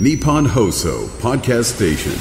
[0.00, 2.12] Nippon Hoso Podcast Station.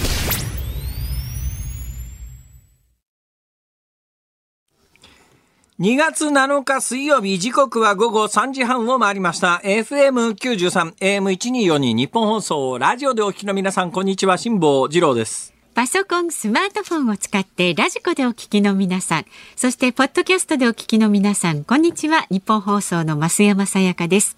[5.79, 19.25] 2月7日水曜日時刻は午後3時半を回りました FM93 AM1242 日本放送ラジオでお聞きの皆さんこんにちは辛坊治郎ですパソコン、スマートフォンを使ってラジコでお聞きの皆さん、
[19.55, 22.25] そしてポッドキャストでお聞きの皆さん、こんにちは。
[22.31, 24.35] 日本放送の増山さやかです。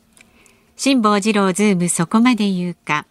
[0.76, 3.06] 辛坊治郎ズームそこまで言うか。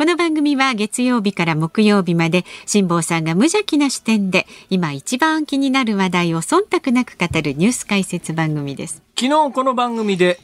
[0.00, 9.02] この番組は月曜日から木曜日まで辛坊さんが無邪気な視点で今一番気になる話題を忖度なく語るニュース解説番組です。
[9.14, 10.40] 昨日この番組で、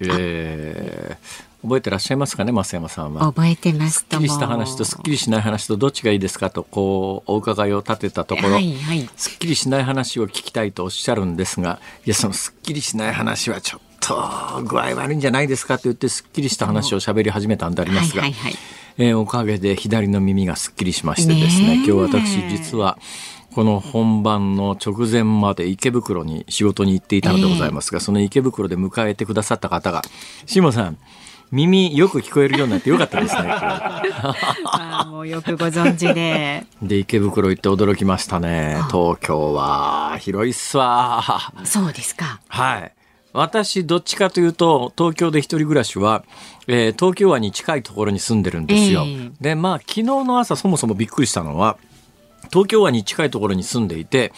[0.00, 9.06] えー覚えてらっしゃいますかね増山さんは覚えてますすっきりした話とすっきりしない話とどっちがいいですかとこうお伺いを立てたところ、はいはい。
[9.14, 13.89] すっきりしない話を聞きたいとおっしゃるんですがいやそのすっきりしない話はちょっと
[14.64, 18.58] 具合悪いんじゃないですかと言ってすっきりした話を喋り始めたんでありますが、はいはいはい。
[18.98, 21.68] えーおかげで左の耳がすっきりしましてですね。
[21.68, 21.76] ねえ。
[21.76, 22.98] 今日私実は
[23.54, 30.02] この本番の直前まで池袋に仕事に行っていたのでございますが、その池袋で迎えてくださった方が
[30.46, 30.98] 「志麻さん
[31.50, 36.64] 耳よく聞こえるようになってよかったですね」 あーもうよくご存知で。
[36.82, 38.76] で池袋行って驚きましたね。
[38.90, 41.52] 東京は広いっすわ。
[41.64, 42.40] そうですか。
[42.48, 42.92] はい
[43.32, 46.24] 私どっちかというと東京で一人暮らしは、
[46.66, 49.30] えー東京湾に近いところに住んでるんですよ、ええ。
[49.40, 51.78] でまあ昨日の朝そもそもびっくりしたのは
[52.50, 54.32] 東京湾に近いところに住んでいて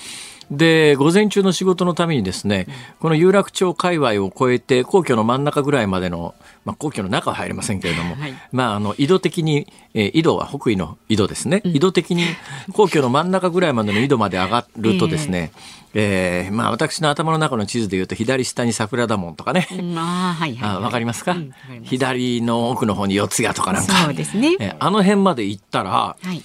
[0.53, 2.67] で午前中の仕事のためにですね、
[3.01, 6.35] この有楽町界隈を越えて皇居の真ん中ぐらいまでの、
[6.67, 8.35] まあ、皇居の中は入りませんけれども、はい。
[8.53, 12.25] まあ、あの井戸的に、えー井戸は北緯の井戸ですね、井戸的に
[12.75, 15.53] 皇居の真ん中ぐらいまでの井戸まで上がるとですね、
[15.95, 19.99] えーまあ、私の頭の中の地図でいうと左下に桜田門とかね、うん。
[19.99, 20.85] あーはいはい、あはい。
[20.85, 21.91] わかりますか、うんわかります。
[21.91, 23.93] 左の奥の方に四谷とかなんか。
[24.05, 24.57] そうですね。
[24.61, 26.43] えーあの辺まで行ったらはい。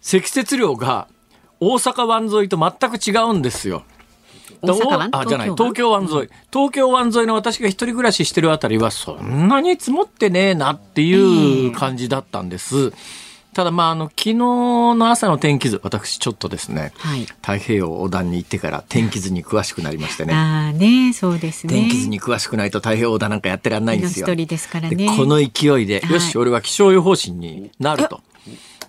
[0.00, 1.06] 積雪量が
[1.60, 3.84] 大阪湾沿いと全く違うんですよ。
[4.62, 5.08] 大阪湾？
[5.12, 5.50] あじゃない。
[5.50, 6.28] 東東京湾沿い。
[6.52, 12.92] 東京湾沿いの私が一人暮らししてるあたりはそんなに積もってねえなっていう感じだったんです。
[13.54, 17.24] ただまああの昨日の朝の天気図私ちょっとですね、はい。
[17.24, 20.34] 太平洋横断に行ってから天気図に詳しくなりましてね。
[20.34, 21.74] ああね、そうですね。
[21.74, 24.26] 天気図に詳しくないと太平洋横断なんかやってらんないんですよ。
[24.26, 25.08] の一人ですからでね。
[25.16, 26.12] この勢いで、はい。
[26.12, 28.20] よし俺は気象予報士になると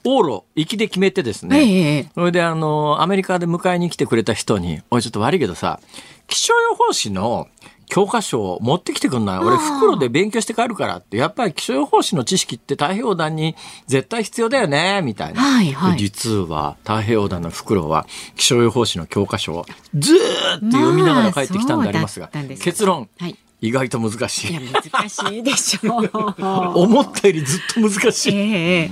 [0.04, 5.80] 往路行きで決めてですね、ええそれであのアメリカで迎えに来てくれた人に「おいちょっと悪いけどさ
[6.28, 7.48] 気象予報士の
[7.90, 11.18] 教科書を持ってきてくんない俺袋で勉強して帰るから」って。
[11.18, 13.56] やっぱり気象予報士の知識って太平洋横断に
[13.88, 15.42] 絶対必要だよねみたいな。
[15.42, 15.92] はいはい。
[15.94, 18.06] で実は太平洋横断の袋は
[18.36, 19.66] 気象予報士の教科書を
[19.96, 23.36] ずーっと読みながら帰ってきたんでありますが、まあすか結論、はい。
[23.62, 24.52] 意外と難しい。
[24.52, 26.10] いや、難しいでしょう。
[26.80, 28.36] 思ったよりずっと難しい。
[28.36, 28.92] ええ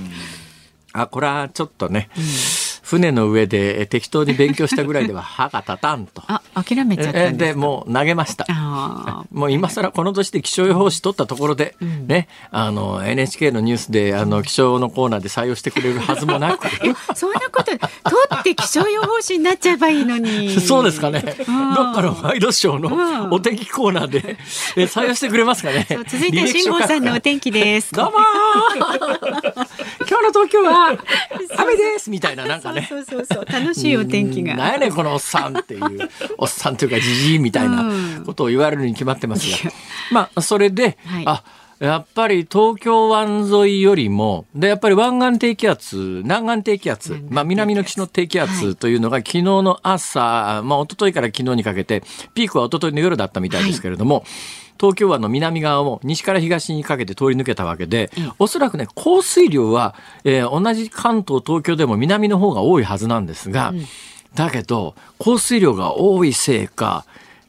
[0.92, 2.08] あ、これはちょっとね、
[2.88, 6.22] 船の上でえ適当に勉強したぐらいでは歯が立たんと。
[6.26, 8.46] あ、諦めちゃったえんでもう投げました。
[8.48, 11.76] あ もう今更この年で気象予報士取ったところで、
[12.06, 16.66] ね、あの、NHK のニュースで、あの、気象のコーナーで採用してくれるはずもなく。
[17.08, 17.14] あ。
[17.14, 17.78] そんなこと、取
[18.34, 20.50] って気象予報士になっちゃえばいいのに。
[20.60, 21.20] そうですかね。
[21.20, 24.38] どっんかのワイドショーうんのお天気コーナーで、
[24.76, 25.86] え採用してくれますかね。
[26.08, 27.92] 続いては辛坊さんのお天気です。
[27.92, 28.18] どうもー
[30.08, 30.96] 今日の東京は
[31.58, 32.77] 雨ですみたいななんかね。
[32.86, 33.44] そうそうそう。
[33.46, 34.46] 楽しいお天気うん。
[34.46, 34.72] なんが。
[34.72, 35.82] やねんこのおっさんっていう。
[36.38, 37.84] おっさんというかじじいみたいな
[38.24, 39.72] ことを言われるに決まってますが、
[40.10, 41.22] まあそれで、はい。
[41.26, 41.42] あ
[41.80, 47.26] やっぱり東京湾沿いよりもでやっぱり湾岸低気圧南岸低気圧南岸低気圧。
[47.30, 52.02] まあ、南の岸の低気圧というのが昨日の朝、まあ一昨日から昨日にかけて
[52.34, 54.24] ピークは一昨日の夜だったみたいですけれども、
[54.78, 59.94] 東京湾の南側を西から東にかけて通り抜けたわけで、おそらくね、降水量は、
[60.24, 63.72] えー同じ関東、東京でも南の方が多いはずなんですが、
[64.34, 67.04] だけど、降水量が多いせいか、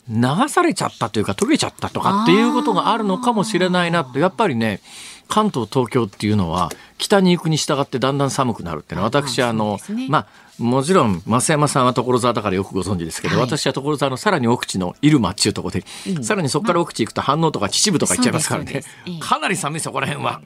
[0.10, 4.82] 流されちゃったというか、溶けちゃったとかっていうことがあるのかもしれないなと、やっぱりね、
[5.30, 10.28] 関東、東京っていうのは、北に行くに従ってだんだん寒くなるっていうのは、私、あのまあ、
[10.62, 18.84] もちろん、増山さんは所沢だからよくご存知ですけど、はい私は所沢のさらに奥地の入間っていうところで、さらにそこから奥地行くと反応とか秩父とか行っちゃいますからね。
[19.22, 20.42] かなり寒いそこら辺は。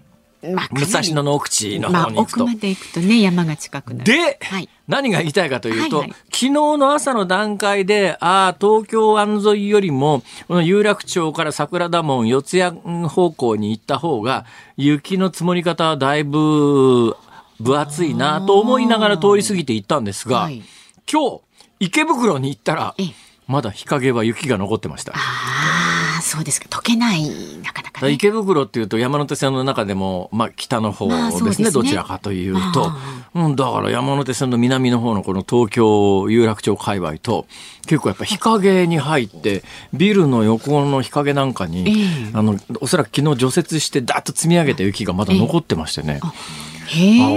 [0.53, 2.43] まあ武蔵野の奥地のまあ方に行くと。
[2.43, 4.05] 奥まで行くとね山が近くなる。
[4.05, 14.45] で、はい何が言いたいかというと、はいはい昨日の朝の段階で、ああ、東京湾沿いよりも、この有楽町から桜田門、四谷方向に行った方が、
[14.75, 17.15] 雪の積もり方はだいぶ
[17.61, 20.61] 分厚いなと思いながら通り過ぎて行ったんですが、はい
[21.09, 21.41] 今日、
[21.79, 23.07] 池袋に行ったらええ、
[23.47, 25.13] まだ日陰は雪が残ってました。
[25.13, 25.92] ああ
[26.23, 26.61] そうです。
[26.61, 27.29] か溶けない
[27.63, 31.71] なかなか、ね、池袋っていうと山手線の中でも、まあ、北の方ですね,、ですね。
[31.71, 32.91] どちらかというと、
[33.35, 37.45] うん、だから山手線の南の方のこの東京有楽町界隈と
[37.85, 42.31] 結構やっぱ日陰に入ってビルの横の日陰なんかに、ええ。
[42.33, 46.13] あのおそらく昨日除雪してダーッと積み上げた雪がまだ残ってましてね。
[46.13, 46.19] へえ。
[46.21, 46.33] あ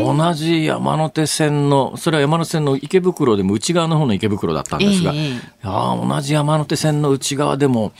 [0.05, 7.93] 同じ山手線のそれは山手線の池袋でも内側の方の池袋だったんですが、えー同じ山手線の内側でも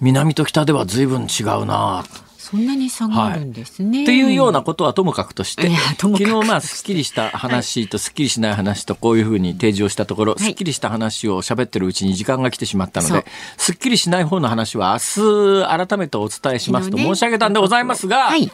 [0.00, 10.42] 南と北では随分違うなとそんなに差があるんですね、っていうようなことはともかくとして、昨日まあすっきりした話とすっきりしない話とこういうふうに提示をしたところ、い。
[10.42, 13.24] すっきりした話を喋ってるうちに時間が来てしまったので
[13.56, 18.52] すっきりしない方の話は明日改めてお伝えしますと申し上げたんでございますが、はい。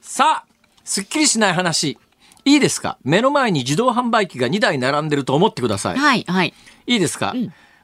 [0.00, 0.53] さあ、
[0.84, 1.98] すっきりしない話。
[2.44, 2.98] いいですか？
[3.04, 5.96] 目の前に自動販売機が2台並んでると思ってください。
[5.96, 6.52] はいはい
[6.86, 7.34] いいですか、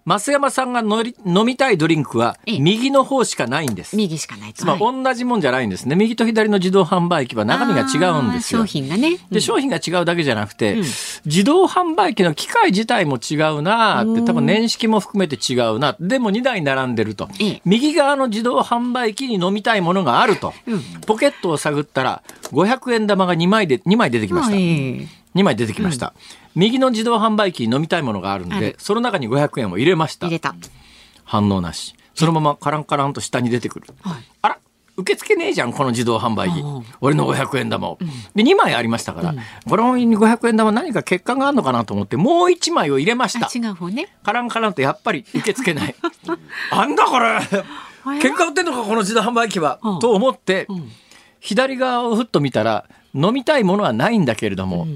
[0.05, 3.97] 増山さんがのり飲みたいドリンクはええ右の方しかないんです。
[3.97, 5.97] 右しかないつまりはい同じもんじゃないんですね。
[5.97, 8.67] 右と左の自動販売機は中身が違うんですよ商。
[8.67, 10.82] 品がねで商品が違うだけじゃなくて、
[11.26, 15.96] 自動販売機の機械自体も違うなって多分年式も含めて違うな。
[16.00, 17.62] でも2台並んでると、ええ。
[17.64, 20.82] 右側の自動販売機に飲みたいものがあると、うん。
[21.06, 25.08] ポケットを探ったら500円玉が2枚で2枚出てきました、まあええ。
[25.34, 26.14] 2枚出てきました、
[26.55, 30.26] 右の自動販売機に飲みたいものがあるんでその中に500円を入れました。
[30.26, 30.55] 入れた。
[31.25, 31.94] 反応なし。
[32.14, 34.22] そのままカランカランと下に出てくる、はい。
[34.43, 34.58] あら
[35.00, 36.61] 受け付けねえじゃんこの自動販売機。
[36.61, 37.99] うん俺の500円玉を、
[38.35, 39.35] で2枚ありましたから、
[39.69, 43.47] この500円玉何か欠陥があるのかなと思ってもう1枚を入れました。
[43.47, 44.08] あ違う方ね。
[44.23, 45.94] カランカランとやっぱり受け付けない。
[46.70, 46.94] あん。
[46.94, 47.38] だこれ。
[47.38, 49.99] 喧嘩売ってんのかこの自動販売機は、うん。
[49.99, 50.91] と思って、ん。
[51.41, 54.87] 左側をふっと見たら飲みたいものはないんだけれども、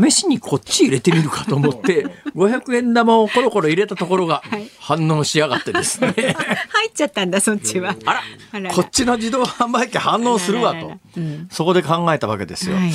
[0.00, 4.68] 試しにこっち入れてみるかと思って 500円玉をコロコロ入れたところがはい。
[4.78, 7.94] 反応しやがってですね、 入っちゃったんだそっちは。
[8.04, 10.92] あらこっちの自動販売機反応するわと。
[11.16, 11.48] うん。
[11.50, 12.76] そこで考えたわけですよ。
[12.76, 12.92] はい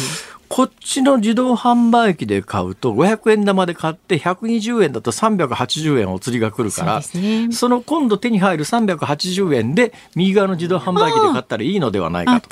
[0.50, 12.50] こっちの自動販売機で買うと500円玉で買って120円だと380円お釣りが来るからねその今度手に入る380円で右側の自動販売機で買ったらいいのではないかと。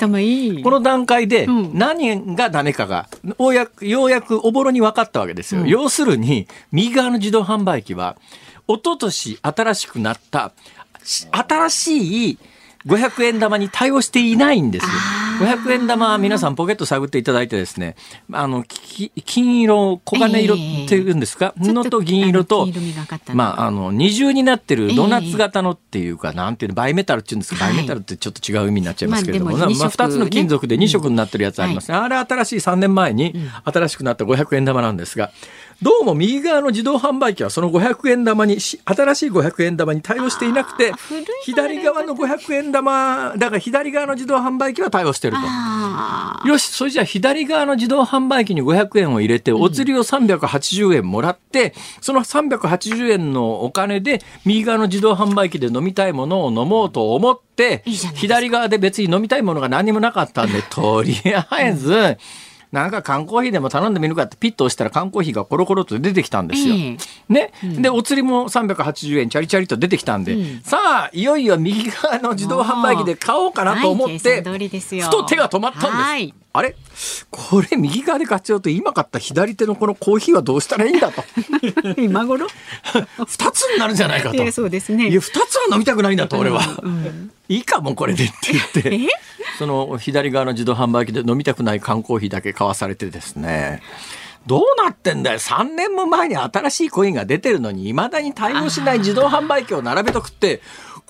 [0.62, 5.62] この段階でうん何がダメかがようやくようやくおぼろに分かったわけですよ。
[5.62, 8.16] うん要するに右側の自動販売機は
[8.68, 10.52] 一昨年新しくなった
[11.02, 12.38] し新しい
[12.86, 14.90] 500円玉に対応していないんですよ。
[15.38, 17.96] 500円玉は皆さんポケット探っていただいてですね、
[18.32, 22.66] あの、き金色、黄金色っていうんですか、ちょっのと銀色と
[23.34, 27.74] まあ、あの、二重になってるドーナツ型のっていうか、なんていうの、バイメタルっていうんですか、はい。
[27.74, 31.90] バイメタルってちょっと違う意味になっちゃいますけれども、まあでも二色まあ、二つの金属で2色になってるやつあります。
[31.90, 31.96] ね。
[31.96, 33.34] あれ新しい3年前に
[33.64, 35.30] 新しくなった500円玉なんですが、
[35.82, 40.92] どうも右側の自動販売機はその500円玉にし、新しい500円玉に対応していなくて
[41.42, 45.42] 左側の500円玉、だから左側の自動販売機は対応してると。
[45.42, 62.16] あよし、それじゃあ左側の自動販売機に500円を入れて、お釣りを380円もらって、その380円のお金で、右側の自動販売機で飲みたいものを飲もうと思って左側で別に飲みたいものが何もなかったんで、とりあえず、
[62.72, 66.74] なんか缶コーヒーでも頼んでみるかってピッと押したら缶コーヒーがコロコロと出てきたんですよ。
[66.74, 66.96] え
[67.28, 70.60] ね、でお釣りも380円チャリチャリと出てきたんで、うん。
[70.62, 74.20] さあいよいよ右側の自動販売機で買おうかなと思っはい。
[74.20, 75.82] て、ふと手が止まったん
[76.20, 76.45] です。
[76.56, 76.76] はいあれ？
[77.30, 81.22] これ右側で買っちゃうと今買った左手のこのコーヒーはどうしたらいいんだと。
[82.00, 82.46] 今頃
[83.18, 84.36] ？2つになるんじゃないかと。
[84.36, 85.08] いやそうですね。
[85.08, 88.94] いや2つは飲みたくないんだと俺は、うんいいかもうこれでって言って。
[88.94, 89.08] え？
[89.58, 93.82] その左側の自動販売機で飲みたくない缶コーヒーだけ買わされてですね。
[94.46, 95.38] どうなってんだよ。
[95.38, 100.60] 3年も前に新しいコインが出てるのにいまだに対応しない自動販売機を並べとくって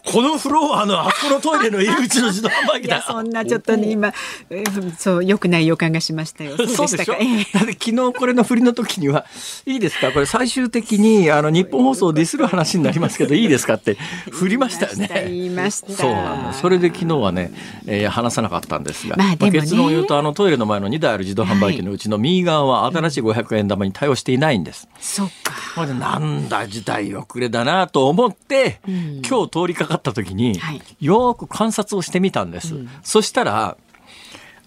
[0.06, 4.12] このフロアのあそこのトイレの入り口の自動販売機だいやそんなちょっとね今
[4.50, 6.56] えーそう良くない予感がしましたよ。
[6.58, 7.18] そうそうでしたか？
[7.58, 9.26] 昨日これの振りの時には
[9.66, 10.12] 「いいですか？
[10.12, 13.96] これ最終的に あの日本放送をディスる話になりますけどいいですか?」って
[14.30, 15.24] 振りましたよね。
[15.26, 15.92] 言いました。
[15.92, 17.52] そうなんだそれで昨日はね、
[17.86, 24.88] えー話さなかったんですが、まあでもね結論を言うとあのトイレの前の2台ある自動販売機のうちの右側は新しい500円玉に対応していないんです。
[25.00, 25.52] そうか。
[25.74, 32.74] これでなんだ時代遅れだなと思って、ん今日通りかかった時に、はいよーく観察をしてみたんです。
[33.02, 33.76] そしたら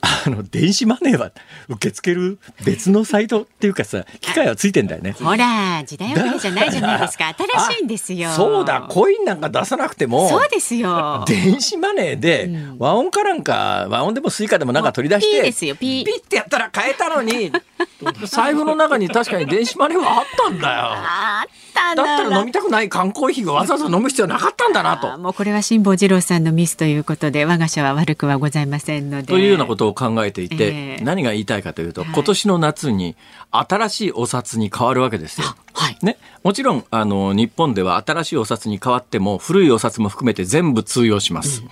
[0.02, 1.32] あの電子マネーは
[1.68, 5.12] 受け付ける別のサイトっていうかさ機械はついてんだよね。
[5.12, 7.34] ほら時代遅れじゃないじゃないですか。
[7.60, 8.30] 新しいんですよ。
[8.30, 11.24] あそうだコインなんか出さなくてもそうですよ。
[11.28, 17.52] 電子マネーで WAONかなんか WAONでもスイカでもなんか取り出してピーですよピーピッてやったら買えたのに
[18.26, 20.82] 財布の中に確かに電子マネーはあったんだよ。
[20.82, 25.18] あっただったら飲みたくない缶コーヒーがわざわざ飲む必要なかったんだなと。
[25.18, 29.28] もうこれは辛坊治郎さんのミスということで我が社は悪くはございませんので。
[29.28, 33.16] というようなことを考えていて、ええ何が言いたいかというと、はい今年の夏に
[33.52, 35.48] 新しいお札に変わるわけですよ。
[35.80, 35.98] はい。
[36.02, 41.64] ね、もちろんあの日本では新しいお札に変わっても古いお札も含めて全部通用します。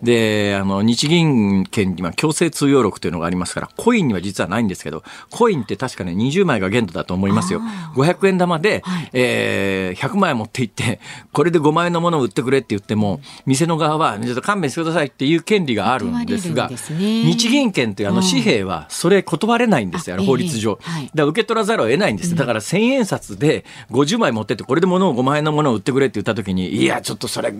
[0.00, 7.60] であの日銀券には強制通用録というのがありますからコインには実はないんですけどコインって確かね20枚が限度だと思いますよ。
[7.96, 11.00] 500円玉で、はいえー100枚持って行って
[11.32, 16.76] これで5万円のものを売ってくれって言っても店の側はちょっと勘弁してくださいっていう権利があるんですがね
[17.24, 20.78] 日銀券というあの紙幣はそれ断れないんですよ、あ法律上。
[20.82, 22.34] ええはいだから受け取らざるを得ないんです。
[22.34, 23.47] だから千円札で
[23.90, 27.52] 50枚持ってって、これで物を5万円のものを売ってくれって言った時に、いや、ちょっとそれ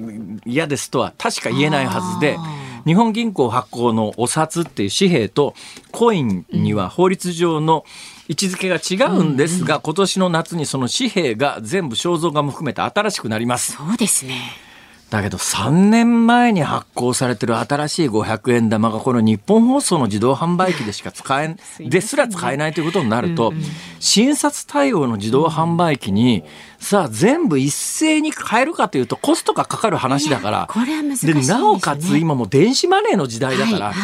[0.47, 5.55] 嫌ですとは確か言えないはずであ、日本銀行発行のお札っていう紙幣と
[5.91, 7.85] コインには法律上の
[8.29, 13.73] 位置づけが違うんですが、今年の夏にその紙幣が全部肖像画も含めて新しくなります。
[13.73, 14.68] そうですね。
[15.11, 23.55] だけど3年前に発行されてる新しい500円玉がこの日本放送の自動販売機でしか使えん、ですら使えないということになると、
[24.01, 26.45] 新札対応の自動販売機に、
[26.79, 31.55] さあ全部一斉に変えるかというとコストがかかる話だから、これは難しいですね。
[31.55, 33.95] なおかつ今もう電子マネーの時代だから、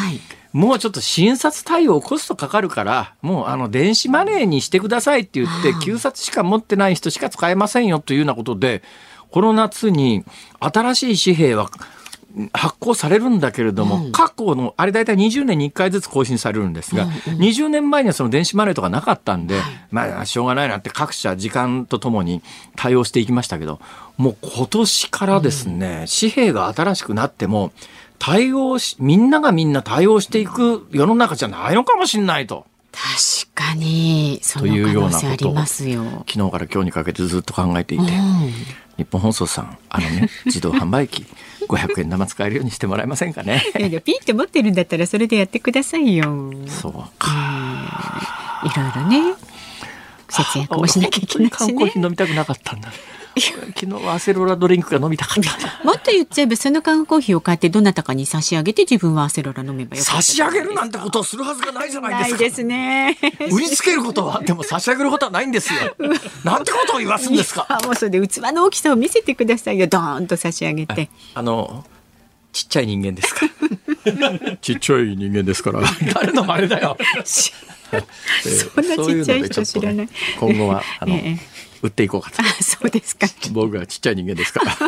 [0.54, 8.82] もうちょっと新札対応コストかかるから、もうあの電子マネーにしてくださいって言って、旧札しか持ってない人しか使えませんよというようなことで、
[9.34, 10.24] この夏に
[10.60, 11.68] 新しい紙幣は
[12.52, 19.58] 発行されるんだけれども、過去の、あれ大体20年に1回ずつ更新されるんですが、20年前にはその電子マネーとかなかったんで、
[19.90, 22.42] まあしょうがないなって各社時間とともに
[22.76, 23.80] 対応していきましたけど、
[24.18, 27.72] もう今年からですね、紙幣が新しくなっても、
[28.20, 32.66] 対応し、みんながみんな対応していく世の中じゃないのかもしれないと。
[32.94, 35.56] 確かに、というようなことを。
[35.66, 38.04] 昨日から今日にかけてずっと考えていて、
[38.96, 41.26] 日本放送さん、あのね、自動販売機、
[41.68, 43.62] 500円玉使えるようにしてもらえませんかね。
[43.76, 46.52] いやいや、ピンって持ってるんだったらそれでやってくださいよ。
[46.68, 48.62] そうか。
[48.64, 49.34] いろいろね。
[50.28, 52.92] 節約もしなきゃいけないし本当に缶コーねヒー飲みたくなかったんだ。
[53.36, 55.84] 昨日はアセロラドリンクが飲みたかった。
[55.84, 62.36] もっと言っちゃえばその缶コーヒーを買ってどなたかに差し上げて自分はアセロラ飲めばよかった差し上げるなんてことをするはずがないじゃないですか。
[62.36, 63.18] ないですね。
[63.50, 65.80] 売りつけることはあっても差し上げることはないんですよ。
[66.44, 67.66] なんてことを言わすんですか。
[67.68, 69.86] いやもうそれで器の大きさを見せてくださいよ。
[69.86, 71.10] ドーンと差し上げて。
[71.34, 71.84] あの、
[72.52, 73.52] ちっちゃい人間ですから。
[74.62, 75.80] ちっちゃい人間ですから。
[76.14, 76.96] 誰の真似だよ。
[77.24, 80.08] そんなちっちゃい人知らない。
[80.38, 81.53] 今後は、あの、ええ
[81.84, 83.28] 売っていこうかとあ。、そうですか。
[83.28, 84.74] ち僕はちっちゃい人間ですから。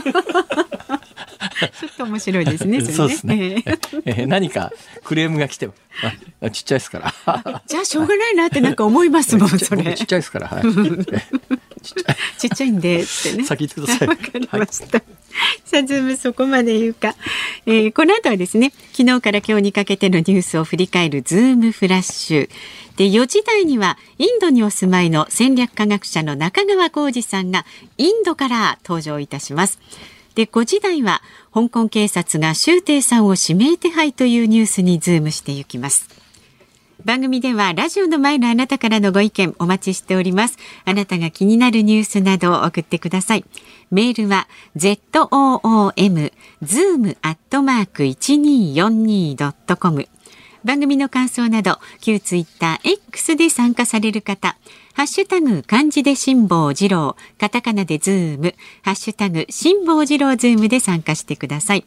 [1.84, 2.78] ょっと面白いですね。
[2.78, 3.78] れそうですねええ。
[4.06, 4.72] えー何か
[5.04, 5.74] クレームが来ても、
[6.40, 7.62] あちっちゃいですから。
[7.66, 9.82] じゃあしょうがないなってなんか思いますもん、 それ。
[9.82, 10.48] 僕ちっちゃいですから。
[10.48, 10.62] はい。
[12.38, 13.44] ちっちゃいんでってね。
[13.44, 14.98] 先言ってくださいわかりました。
[15.64, 17.14] さあ、ズームそこまで言うか。
[17.66, 22.50] えーこの後はですね、昨日から今日にかけてのニュースを振り返るズームフラッシュ。
[22.96, 27.66] で、4時台にはインドにお住まいの戦略科学者の中川コージさんが
[27.98, 29.78] インドから登場いたします。
[30.34, 36.15] で、5時台は香港警察が周庭さんを指名手配というニュースにズームしていきます。
[37.06, 40.58] 番組ではラジオの前のあなたからのご意見お待ちしております。
[40.84, 43.44] あなたが気になるニュースなどを送ってください。
[43.92, 46.32] メールは zoom
[46.64, 50.08] zoom アットマーク 1242.com
[50.64, 54.56] 番組の感想など旧ツイッター X で参加される方
[54.94, 61.84] ハッシュタグ漢字で辛坊治郎カタカナでズームハッシュタグ辛坊治郎ズームで参加してください。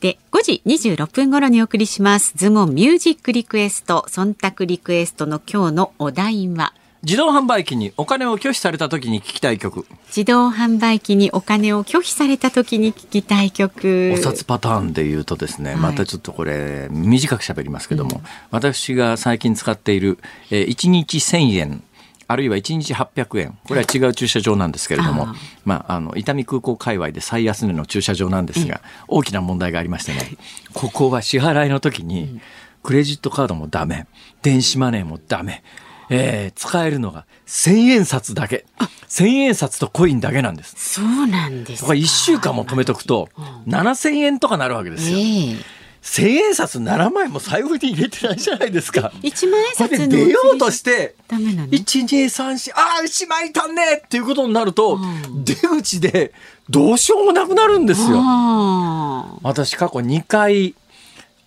[0.00, 2.32] で、5時26分頃にお送りします。
[2.34, 9.86] ズームオンミュージックリクエスト、忖度リクエストの今日のお題は、自動販売機にお金を拒否された時に聞きたい曲。
[10.08, 14.14] 自動販売機にお金を拒否された時に聞きたい曲。
[14.14, 20.18] お札パターンで言うとですね、はいまたちょっとこれ短く喋りますけども、私が最近使っている、
[20.50, 21.82] えー、1日1000円
[22.30, 23.58] あるいは1日800円。
[23.66, 25.34] これは違う駐車場なんですけれども、
[25.64, 30.36] まあ、あの伊丹空港界隈で最安値の駐車場なんですが、大きな問題がありましてね
[30.72, 32.40] ここは支払いの時に
[32.84, 34.06] クレジットカードもダメ
[34.42, 35.64] 電子マネーもダメ、
[36.08, 38.64] えー使えるのが1000円札だけ。
[39.08, 40.76] 1000円札とコインだけなんです。
[40.78, 41.88] そうなんですか。
[41.88, 43.28] とか1週間も止めとくと
[43.66, 45.18] 7000円とかなるわけですよ。
[45.18, 49.12] ええ1000円札7枚も財布に入れてないじゃないですか。
[49.22, 53.82] 一万円札ので出ようとして、ダメなの？1234ああ1枚足んね！
[53.82, 55.44] えっていうことになると、うん。
[55.44, 56.32] 出口で
[56.68, 58.16] どうしようもなくなるんですよ。
[58.18, 60.74] あ私過去2回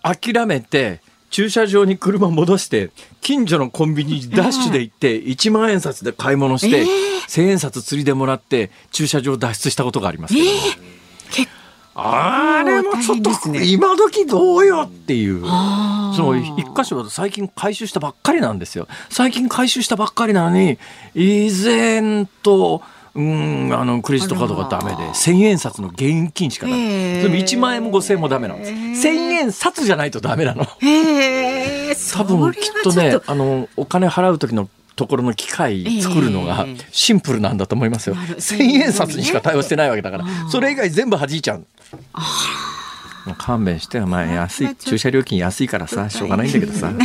[0.02, 6.86] 諦めて駐車場に車戻して近所のコンビニにダッシュで行って1万円札で買い物して、えー。
[7.26, 10.46] 1,000円札釣りでもらって駐車場脱出したことがありますけど、
[11.32, 11.50] 結
[11.94, 13.30] あれもちょっと
[13.62, 15.42] 今時どうよっていう。
[15.42, 18.88] その一箇所は最近回収したばっかりなんですよ。
[19.10, 20.78] 最近回収したばっかりなのに、
[21.14, 22.82] 以前と、
[23.14, 26.78] うん、あの、クレジットカードがダメで、あら1000円札の現金しかダメ。
[26.78, 28.70] へーでも1万円も5000円もダメなんです。
[28.72, 30.64] へー1000円札じゃないとダメなの。
[30.64, 36.86] 多分きっとね、あの、お金払う時のところの機械作るのがええ。
[36.92, 38.14] シンプルなんだと思いますよ。
[38.14, 38.36] なる。
[38.36, 41.66] 1000円札にしか対応してないわけだから、それ以外全部弾いちゃう。
[43.38, 46.92] 勘弁してよ、まあ安い、駐車料金安いからさ、しょうがないんだけどさ。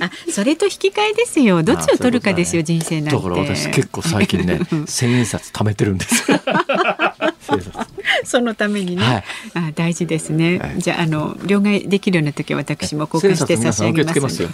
[0.00, 1.62] あそれと引き換えですよ。
[1.62, 3.16] どっちを取るかですよ、人生なんて。
[3.16, 6.30] だから私結構最近ね 千円札貯めてるんです。
[6.30, 6.38] よ。
[7.40, 7.87] 千円札
[8.24, 9.24] そのためにね、はい。
[9.68, 10.78] あ大事ですね、はい。
[10.78, 14.46] じゃああの両替できるような時は私も交換して差し上げます。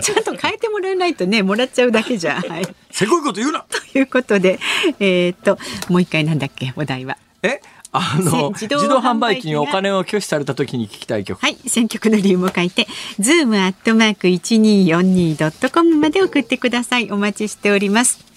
[0.00, 2.66] ちゃんと変えてもらわないとねもらっちゃうだけじゃ はい。
[2.90, 3.64] せこいこと言うな。
[3.68, 4.58] ということで
[5.00, 5.58] えーっと
[5.88, 7.16] もう一回なんだっけお題は？
[7.42, 7.60] え、
[7.92, 11.40] あのせ自自動動販売機が販売機にお金を拒否された時に聞きたい曲。
[11.40, 11.56] はい。
[11.66, 12.86] 選曲の理由も書いて
[13.18, 17.10] ズームアットマーク一二四二ドットコムまで送ってください。
[17.10, 18.35] お待ちしております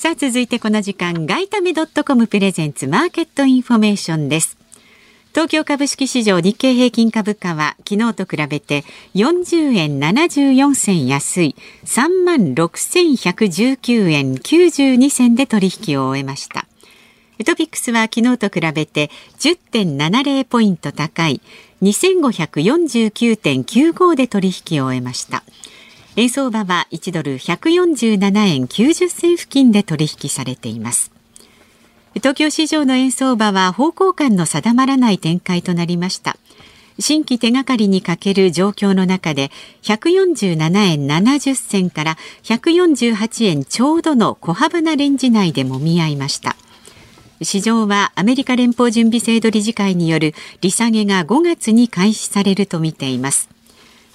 [0.00, 4.56] さあ続いてこの時間外為ドットコムプレゼンツマーケットインフォメーションです。
[5.32, 8.82] 東京株式市場日経平均株価は昨日と比べて
[9.14, 11.54] 40円74銭安い
[11.84, 16.66] 3万6119円92銭で取引を終えました。
[17.44, 21.42] トピックスは昨日と比べて10.70ポイント高い
[21.82, 25.42] 2549.95で取引を終えました。
[26.20, 31.10] 円相場は1ドル147円90銭付近で取引されています。
[32.14, 36.36] 東京市場の円相場は方向感の定まらない展開となりました。
[36.98, 39.50] 新規手がかりにかける状況の中で
[39.82, 40.56] 147
[40.92, 46.54] 円70銭から148円ちょうどの小幅なレンジ内でもみ合いました。
[47.40, 53.48] 市場はアメリカ連邦準備制度理事会による利下げが5月に開始されると見ています。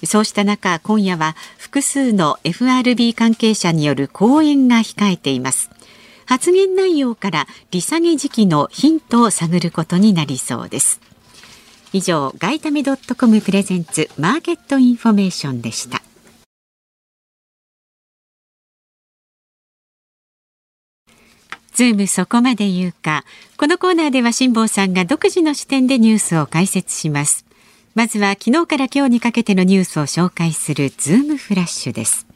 [0.04, 1.36] そうした中今夜は
[1.76, 5.68] 複数の FRB 関係者による講演が控えています。
[6.24, 11.02] 発言内容から利下げ時期のヒントを探ることになりそうです。
[11.92, 16.00] 以上外為ドットコムプレゼンツマーケットインフォメーションでした。
[21.74, 23.26] ズームそこまで言うか。
[23.58, 27.45] このコーナーでは辛坊さんが独自の視点でニュースを解説します。
[27.96, 32.26] まずは昨日から今日にかけてのニュースを紹介するズームフラッシュです。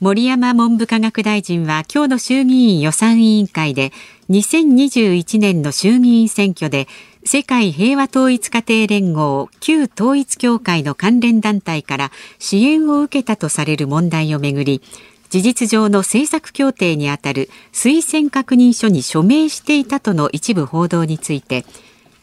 [0.00, 3.92] 盛山文部科学大臣は今日の衆議院予算委員会で
[4.30, 6.88] 2021年の衆議院選挙で
[7.22, 14.82] 世界平和統一家庭連合旧統一教会の関連団体から支援を受けたとされる問題をめぐり
[15.30, 21.64] 事実上の政策協定にあたる推薦確認書に署名していたとの一部報道について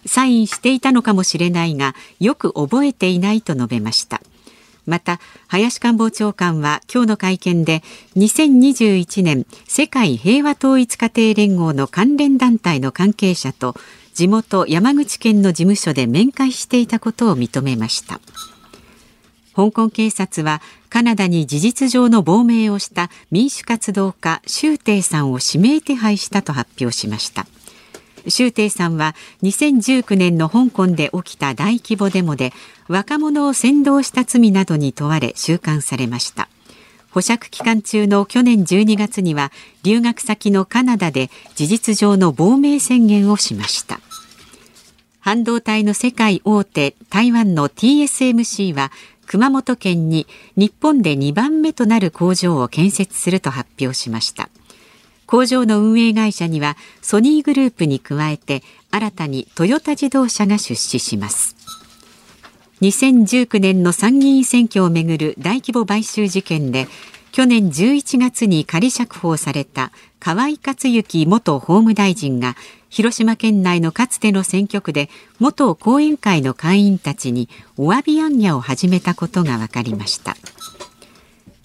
[0.06, 4.22] サインしていたのかもしれないがよく覚えていないと述べました。
[4.86, 7.84] また林官房長官は今日の会見で
[8.16, 13.76] 2021年世界平和統一家庭連合の関連団体の関係者と
[14.16, 18.20] 地元山口県の事務所で面会していたことを認めました。
[19.56, 27.46] 香港警察はカナダに事実上の亡命をした民主活動家周庭さんを指名手配したと発表しました。
[28.30, 32.54] 周庭さんは2019年の香港で起きた大規模デモで
[32.88, 36.50] 若者を扇動した罪などに問われ収監されました。
[37.12, 39.52] 保釈期間中の去年12月には
[39.84, 44.00] 留学先のカナダで事実上の亡命宣言をしました。
[45.20, 48.92] 半導体の世界大手台湾の TSMC は
[49.26, 54.50] 熊本県に日本で2番目となる工場を建設すると発表しました。
[55.30, 61.56] 工場の運営会社にはソニーグループに加えて新たにトヨタ自動車が出資します。
[62.82, 66.88] 2019年の参議院選挙をめぐる大規模買収事件で
[67.32, 72.56] 去年11月に仮釈放された河井克行元法務大臣が
[72.90, 80.36] 広島県内のかつての選挙区で元後援会の会員たちにお詫び行脚を始めたことが分かりました。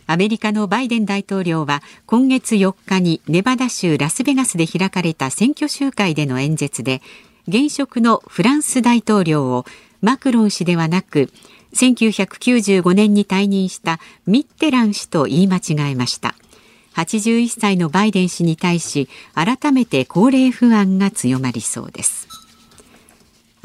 [0.07, 7.01] アメリカのバイデン大統領は今月4日にネバダ州ラスベガスで開かれた選挙集会での演説で
[7.49, 9.65] 現職のフランス大統領を
[10.03, 11.31] マクロン氏ではなく
[11.75, 16.35] 1995年に退任したミッテラン氏と言い間違えました。
[16.95, 22.29] 81歳のバイデン氏に対し改めて高齢不安が強まりそうです。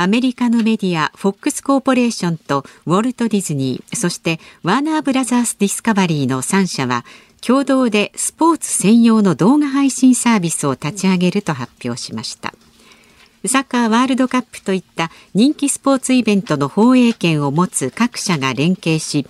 [0.02, 7.04] アメリカのメディアフォックスコーポレーションとウォルト・ディズニーそしてワーナーブラザース・ディスカバリーの3社は
[7.46, 12.54] 共同でスポーツ専用の動画配信サービスを立ち上げると発表しました。
[13.46, 19.28] サッカーワールドカップといった人気スポーツイベントの放映権を持つ各社が連携し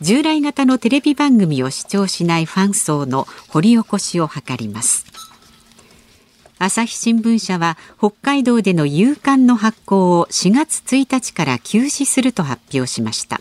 [0.00, 5.31] 従来型のテレビ番組を視聴しないファン層の掘り起こしを図ります。
[6.64, 13.40] 朝日新聞社は北海道での夕刊の発行を4月1日から休止すると発表しました。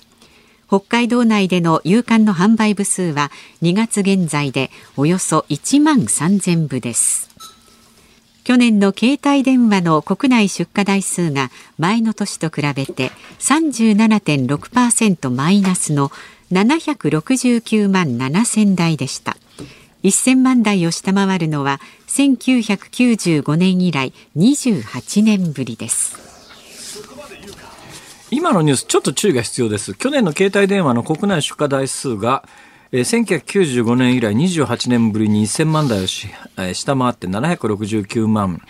[0.67, 3.29] 北海道内での夕刊の販売部数は
[3.61, 7.29] 2月現在でおよそ1万3000部です。
[8.43, 16.11] 去年の携帯電話の国内出荷台数が前の年と比べて37.6%マイナスの
[16.51, 19.37] 769万7000台でした。
[20.09, 26.31] 1000万台を下回るのは1995年以来28年ぶりです
[28.33, 29.93] 今のニュース、ちょっと注意が必要です。
[29.93, 32.47] 去年の携帯電話の国内出荷台数が、
[32.93, 38.61] えー、1995年以来28年ぶりに1000万台をし、えー、下回って769万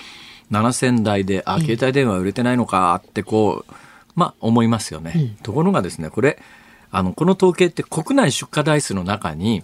[0.51, 3.73] 7000台で、あ、携帯電話売れてないのかってこう、
[4.15, 5.13] まあ思いますよね。
[5.15, 6.41] うん、ところがですね、これ、
[6.89, 9.61] あの、この統計って国内出荷台数の中に、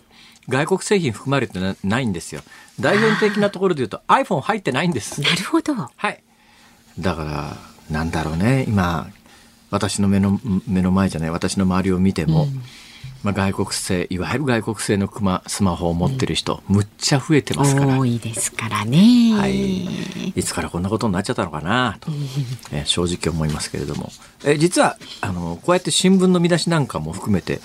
[0.50, 2.42] 外国製品含まれてないんですよ。
[2.80, 5.22] 代表的なところで言うと iPhone 入ってないんです。
[5.22, 5.74] なるほど。
[5.74, 6.24] はい。
[7.00, 7.58] だから、
[7.90, 8.66] なんだろうね。
[8.68, 9.10] 今、
[9.70, 12.64] 私の目の目の前じゃない私の周りを見ても、うん、
[13.23, 17.97] まあ、外国製いわゆる外国製のクマスマホを持ってる人、うん、むっちゃ増えてますから。
[17.97, 22.12] 多いですからね、はい、いつからこんなことになっちゃったのかなと、
[22.71, 24.12] え正直思いますけれども。
[24.45, 27.60] え実はあのこうやって新聞の見出しなんかも含めて、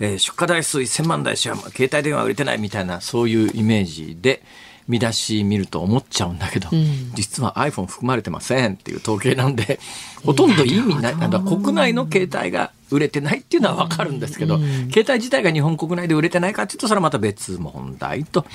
[0.00, 4.42] え出荷台数1000万台しか携帯電話売れてないみたいなそういうイメージで
[4.88, 9.80] 見出し見ると思っちゃうんだけど、うん、実は iPhone 含まれてませんっていう統計なんで
[10.24, 11.14] ほとんど意味ない。
[11.14, 18.46] 国内の携帯が売れてないっていうのは分かるんですけど、うん、携帯自体が日本国内で売れてないかっていうとそれはまた別問題と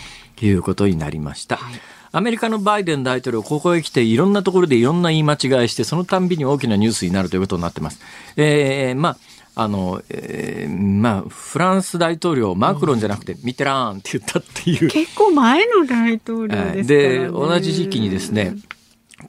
[0.41, 1.57] いうことになりました。
[1.57, 1.73] はい
[2.13, 8.01] アメリカのバイデン大統領、ここへ来ていろんなところでいろんな言い間違いして、そのたんびに大きなニュースになるということになってます。
[8.35, 9.15] えー、ま
[9.55, 14.89] あ、あの、えー、まあ、フランス大統領、マクロンじゃなくて、ミテラーンって言ったっていう。
[14.89, 18.55] 結構前の大統領ですから、ね、で、同じ時期にですね、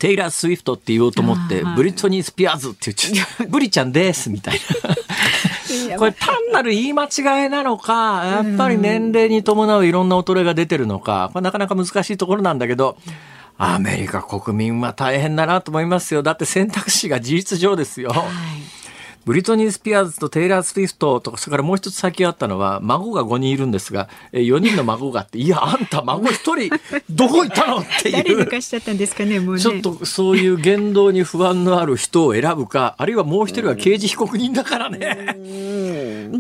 [0.03, 3.25] テイラー・スウィフトって言おうと思って、ブリトニー・スピアーズって言っちゃ。
[3.47, 4.59] ブリちゃんですみたい
[5.89, 5.97] な。
[5.97, 12.97] これ単なる言い間違いなのか、やっぱり年齢に伴ういろんな衰えが出てるのか、これなかなか難しいところなんだけど、
[13.59, 16.25] アメリカ国民は大変だなと思いますよ。
[16.25, 18.11] だって選択肢が事実上ですよ。
[18.11, 18.82] はい
[19.25, 26.77] ブリトニー・スピアーズとテイラー・スウィフトとか、それからもう一つ先あったのは、孫が5人いるんですが、4人の孫があって、いや、あんた孫1人、
[27.09, 28.17] どこ行ったのっていう。
[28.17, 29.61] 誰抜かしちゃったんですかね、もうね。
[29.61, 35.37] ちょっとそういう言動に不安のある人を選ぶか、あるいはもう一人は刑事被告人だからね。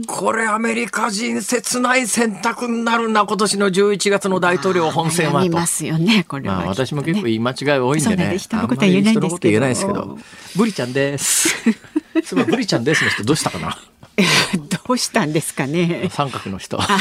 [0.07, 5.51] これアメリカ人切ない選択になるな、今年の11月の大統領本選はと。
[5.51, 8.39] ますよね、これは、まあ、私も結構言い間違い多いんでね。
[8.39, 9.39] 人のことは言えないですけど。
[9.43, 10.19] 言えないですけど。
[10.57, 11.55] ブリちゃんです。
[12.25, 13.77] すごいブリちゃんですの人どうしたかな？
[14.87, 16.09] どうしたんですかね？
[16.13, 16.79] 三角の人。
[16.79, 16.99] は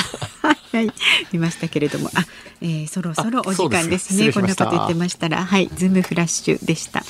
[0.74, 0.88] い、
[1.34, 2.26] いましたけれども、あ、
[2.62, 4.32] えー、そろそろお時間ですね。
[4.32, 7.04] こんなこと言ってましたら、はい、ズームフラッシュでした。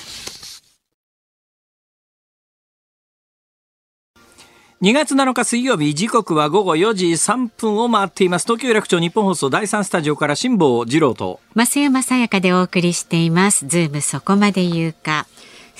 [4.81, 8.45] 2月7日水曜日時刻は午後4時3分を回っています。
[8.47, 11.39] 東京有楽町日本放送第3スタジオから辛坊治郎と。
[11.55, 13.67] 増山さやかでお送りしています。
[13.67, 15.27] ズームそこまで言うか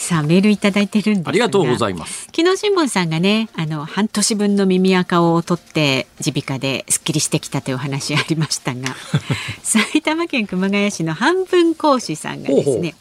[0.02, 2.28] さあメールいただいてるんですありがとうございます。
[2.36, 8.96] 昨日辛坊さんがねあの半年分の耳垢を取って耳鼻科ですっきりしてきたというお話ありましたが
[9.62, 12.96] 埼玉県熊谷市の半分講師さんがですね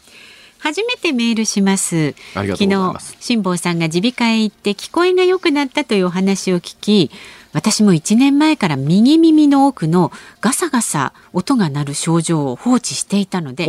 [0.59, 2.13] 初めてメールします。
[2.35, 7.09] 昨日辛坊さんが耳鼻科へ行って聞こえが良くなったというお話を聞き
[7.53, 13.65] 私も1年前から右耳の奥のガサガサ音が鳴る症状を放置していたので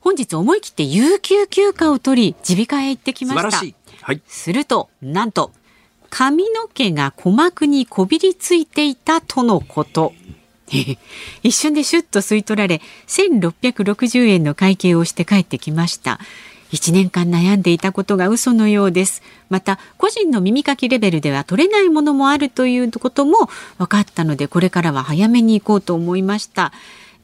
[0.00, 3.56] 本日思い切って有給休暇を取り耳鼻科へ行ってきました、
[4.02, 5.52] はい、するとなんと
[6.10, 10.12] 髪の毛が鼓膜にこびりついていたとのこと。
[11.42, 16.20] 一瞬でシュッと吸い取られ1660円の会計をして帰ってきました
[16.72, 19.22] 1年間悩んでいたことが嘘のようです。
[19.48, 26.72] また個人の耳かきレベルでは取れないものもあるということも分かったのでこれからは早めに行こうと思いました。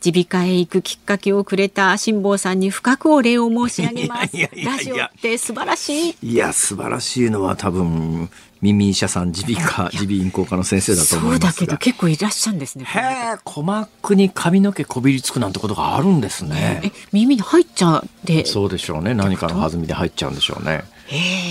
[0.04, 4.36] 耳鼻科へ行くきっかけをくれた辛坊さんに深くお礼を申し上げます。
[4.36, 6.16] ラジオって素晴らしい。
[6.22, 8.30] いや素晴らしいのは多分
[8.62, 16.80] 耳医者さん耳鼻科耳鼻咽喉科の先生だと思いますそうだけど結構いらっしゃるんですねへえ鼓膜に髪の毛こびりつくなんてことがあるんですね。
[16.84, 19.14] え耳に入っちゃうでそうでしょうね。
[19.14, 20.84] 何かの弾みで入っちゃうんでしょうね。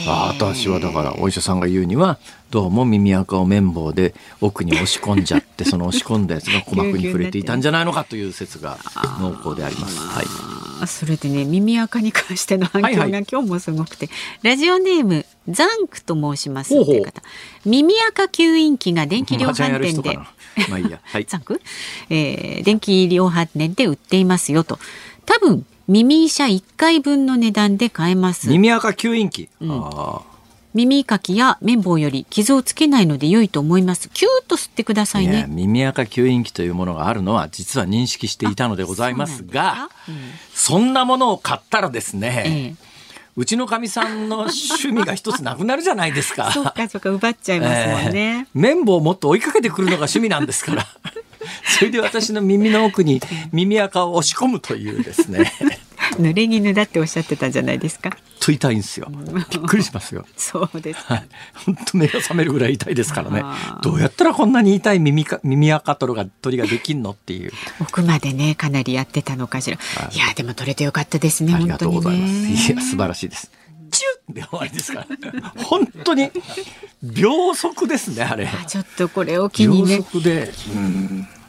[0.08, 2.18] 私はだからお医者さんが言うには
[2.56, 8.78] どうも耳垢を綿棒で奥に押し込んじゃって その押し込んだやつが鼓膜に触れていたんじゃないのかという説が
[9.20, 10.00] 濃厚であります。
[10.00, 10.26] はい
[10.82, 14.10] あそれでね耳垢に関しての反響がはいはい今日もすごくて、
[14.42, 17.22] ラジオネームザンクと申しますっていう方
[17.66, 20.18] 耳垢吸引器が電気量販店で。
[20.70, 21.00] まあいいや。
[21.04, 21.26] はい。
[21.28, 21.62] ザンク、
[22.10, 24.80] えー電気量販店で売っていますよと
[25.26, 29.50] 多分耳医者1回分の値段で買えます耳垢吸引器。
[29.62, 30.22] あ
[30.76, 35.22] 耳かきや綿棒より傷をつけないので良いと思いますキューッと吸ってくださあ。
[35.22, 39.90] いね耳垢吸引器というものがあるのは実は認識していたのでございますが、
[40.54, 42.96] そんなものを買ったらですね、ええ
[43.38, 46.52] うちのかみさんの趣味が一つなくなるじゃないですか。
[46.54, 50.88] そうかそうか奪っちゃいますもんね、えー綿棒をもっと追いかけてくるのが趣味なんですから。
[51.78, 55.52] それで私の耳の奥に耳垢を押し込むというですね。
[56.14, 59.12] 濡れ衣だっておっしゃってたじゃないですかと痛いんですよ。
[59.50, 60.26] びっくりしますよ。
[60.38, 61.28] そうですはい。
[61.66, 63.44] 本当目が覚めるぐらい痛いですからね
[63.82, 67.52] どうやったらこんなに痛い耳か耳垢取るが取りができんのっていう。
[67.82, 72.34] 奥までねかなりやってたのかしら、い、やでも取れてよかったですねありがとうございます。
[72.34, 73.52] ねいや素晴らしいです。
[73.92, 75.54] チュッで終わりですから。
[75.64, 76.30] 本当に
[77.02, 78.48] 秒速ですねあれ。
[78.48, 80.52] あちょっとこれを機に秒ね速で。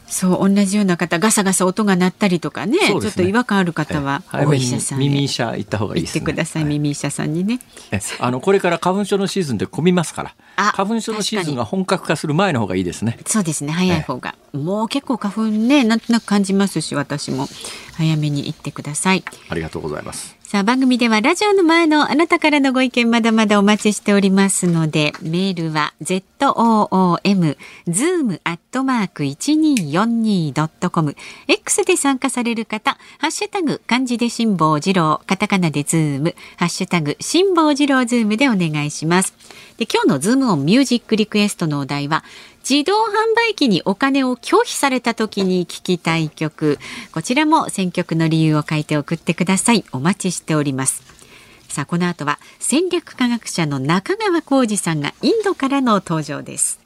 [0.09, 3.01] そう同じような方ガサガサ音が鳴ったりとかねね。
[3.01, 5.09] ちょっと違和感ある方は早めにお医者さんへ。
[5.09, 6.33] 耳医者行った方がいい行ってですね。
[6.33, 7.61] ください、耳医者さんにね。
[7.91, 13.19] えあのこれから花粉症のシーズンで混みますからあ花粉症のシーズンが本格化する前の方がいいですね。
[13.27, 17.49] そうですね早い方が、もう結構花粉ねなんとなく感じますし私も。
[17.97, 19.25] 早めに行ってください。
[19.49, 27.57] ありがとうございますさあ番組ではラジオの前のあなたからのご意見まだまだお待ちしておりますのでメールは zoom
[27.89, 31.17] zoom アットマーク一二四二ドットコム
[31.49, 39.35] X で参加される方ハッシュタグ漢字で辛坊治郎カタカナでズームハッシュタグ辛坊治郎ズームでお願いします。
[39.79, 42.23] で今日のズームオンミュージックリクエストのお題は
[42.69, 46.81] 自動販売機にお金を拒否された時に聞きたい曲。
[47.13, 49.85] こちらも選曲の理由を書いて送ってください。
[49.93, 51.05] お待ちしております。
[51.69, 56.81] さあこの後は戦略科学者の中川コージさんがインドからの登場です。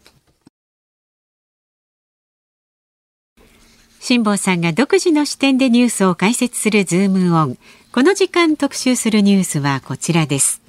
[4.01, 7.57] 辛坊さんが独自の視点でニュースを解説するズームオン。
[7.93, 10.60] この時間特集するニュースはこちらです。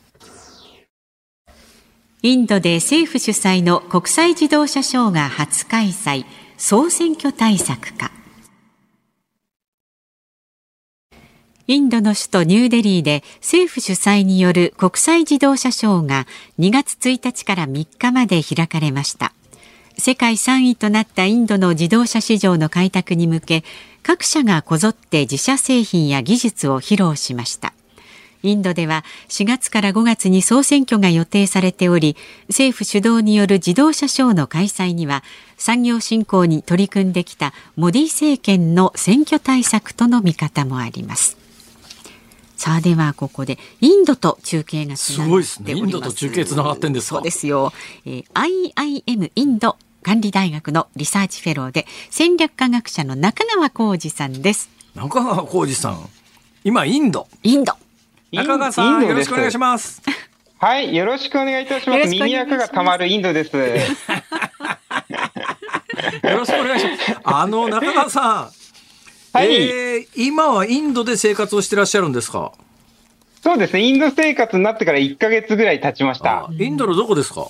[2.24, 6.24] インドで政府主催の国際自動車ショーが初開催。
[6.56, 8.12] 総選挙対策か。
[11.66, 16.28] インドの首都ニューデリーで政府主催による国際自動車ショーが
[16.60, 19.34] 2月1日から3日まで開かれました。
[19.98, 23.64] 世界3位となったインドの自動車市場の開拓に向け
[24.04, 27.74] 各社がこぞって自社製品や技術を披露しました。
[28.43, 32.15] インドでは4月から5月に総選挙が予定されており
[32.47, 35.23] 政府主導による自動車ショーの開催には
[35.58, 41.38] 産業振興に取り組んできたモディ政権の選挙対策との見方もあります。
[42.58, 45.56] さあではここでインドと中継がつながっております。
[45.56, 45.80] すごいですね。
[45.80, 47.15] インドと中継つながってんですか？
[47.15, 47.73] そうですよ、
[48.06, 48.71] えー
[49.06, 54.69] IIM インド管理大学のリサーチフェローで戦略科学者の中川コージさんです。
[54.95, 56.10] 中川コージさん。
[56.63, 57.27] 今インド。
[57.43, 57.73] インド
[58.32, 60.02] 中川さんよろしくお願いします。
[60.58, 62.08] はい、よろしくお願いいたします。
[62.08, 63.56] 耳垢がたまるインドです。
[63.58, 63.63] よ
[66.38, 67.17] ろしくお願いします。
[67.24, 68.50] あの中川さん。
[69.34, 72.52] はい、えー今はインドで生活をしてらっしゃるんですか？
[73.44, 73.82] そうですね。
[73.82, 76.46] インド生活になってから1ヶ月ぐらい経ちました。
[76.46, 76.50] あ。
[76.58, 77.48] インドのどこですか？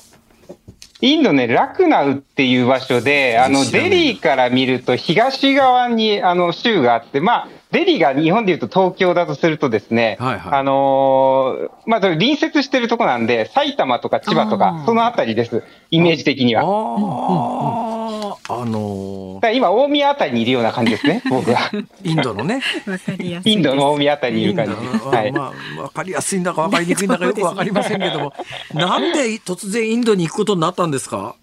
[1.02, 10.60] インドね、ラクナウっていう場所で、あの、デリーから見ると東側にあの州があって、まあ、デリーが日本でいうと東京だとするとですね、はいはい。
[10.60, 15.64] あのーまあ、隣接してるとこなんで、埼玉とか千葉とあかー、そのあたりです。
[15.90, 18.38] イメージ的にあは。
[18.50, 21.72] ああのだから今、大宮あたりにいるような感じですね、 僕は。
[22.04, 22.62] インドのね。
[22.88, 24.72] わかりやすいインドの大宮あたりにいる感じ。
[24.72, 25.32] の、はい。
[25.32, 28.34] まあ、わかりやすいんだかわかりにくいんだかよくわかりませんけども、
[28.74, 31.36] なんで突然インドに行くことになったんですか？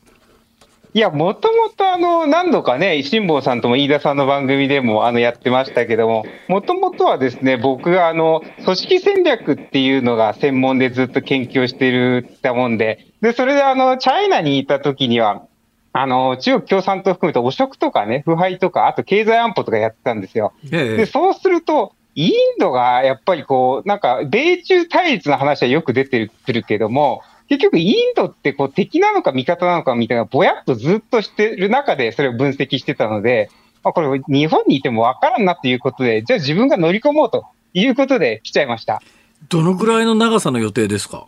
[0.95, 15.43] いや、もともとあの、何度かね、辛坊さんとも飯田さんの番組でもあの、やってましたけども、もともとはですね、僕があの、組織戦略っていうのが専門でずっと研究をしているたもんで、で、それであの、チャイナにいた時には、
[15.93, 20.53] あの、中国共産党含めて汚職とかね、腐敗とか、あと経済安保とかやってたんですよ。
[20.71, 33.51] えで、そうすると、インドがやっぱりこう、なんか、米中対立の話はよく出てくるけども、結局インドってこう敵なのか味方なのかみたいなぼやっとずっとしてる中でそれを分析してたので、
[33.83, 39.01] まあ、これ日本にいてもわからんなということで、じゃあ自分が乗り込もうということで来ちゃいました。
[39.49, 41.27] どのくらいの長さの予定ですか？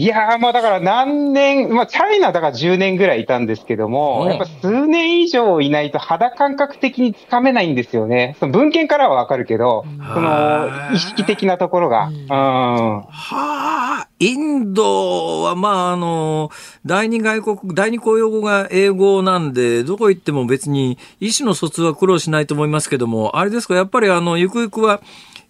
[0.00, 8.36] いやー、まあだから何年、まあチャイナだから10年ぐらいいたんですけども、うんやっぱ数年以上いないと肌感覚的につかめないんですよね。
[8.38, 9.84] その文献からはわかるけど、
[10.14, 12.06] その意識的なところが。
[12.06, 12.16] うん。
[12.28, 16.50] はあ、インドは、まあ、あの、
[16.86, 25.00] 第二外国、第二公用語が英語なんで、どこ行っても別に意思の疎通は苦労しないと思いますけども、あれですか、やっぱりあの、ゆくゆくは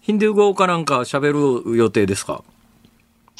[0.01, 2.41] ヒンドゥー語かなんか喋る予定ですか？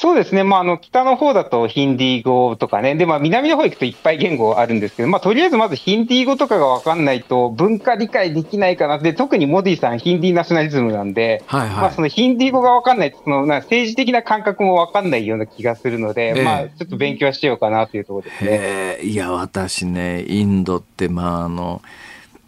[0.00, 0.44] そうですね。
[0.44, 2.94] まあ、あの、北の方だとヒンディー語とかね。
[2.94, 8.98] で、まあ、南の方行くといっぱい言語あるんですけど、まあ、とりあえずまずヒンディー語とかがわかんないと文化理解できないかな。
[8.98, 19.00] で、特にモディさんヒンディーナショナリズムなんで、はいはいまあ、そのヒンディー語がわかんないと、その、な政治的な感覚もわかんないような気がするので、ええまあ、ちょっと勉強しようかなというところですね。
[19.02, 21.82] いや、私ね、インドって、まあ、あの、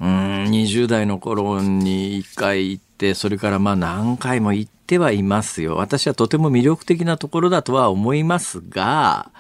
[0.01, 5.77] うん、20代の頃に一回行って、それからまあ何回も行ってはいますよ。
[5.77, 9.31] 私はとても魅力的なところだとは思いますが、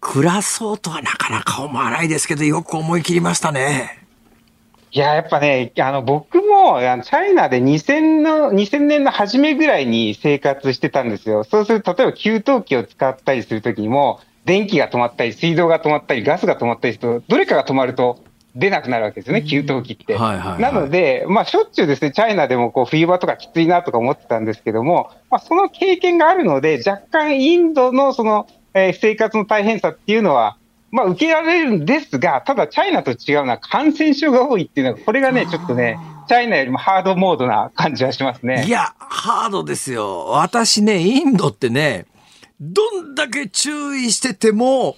[0.00, 4.04] 暮らそうとはなかなか思わないですけど、よく思い切りましたね。
[4.92, 11.42] いや、やっぱね、あの、僕も、あのチャイナで2000の、2000年の初めぐらいに生活してたんですよ。
[11.42, 18.23] そうすると、例えば給湯器を使ったりするときにも、電気が止まったり、水道が止まったり、ガスが止まったりすると、どれかが止まると
[18.54, 20.14] 出なくなるわけですよね、給湯器って。
[20.14, 30.56] はいはいはいなので、まあ、しょっちゅうですね、チャイナでもこう冬場とかきついなとか思ってたんですけども、まあ、その経験があるので、若干インドのその、えー生活の大変さっていうのは、
[30.94, 38.64] まあ、受けられるんですが、ただ、チャイナと違うのは感染症が多いっていうのは、これがね、ちょっとね、チャイナよりもハードモードな感じはしますね。
[38.64, 40.26] いや、ハードですよ。
[40.28, 42.06] 私ね、インドってね、
[42.60, 44.96] どんだけ注意してても、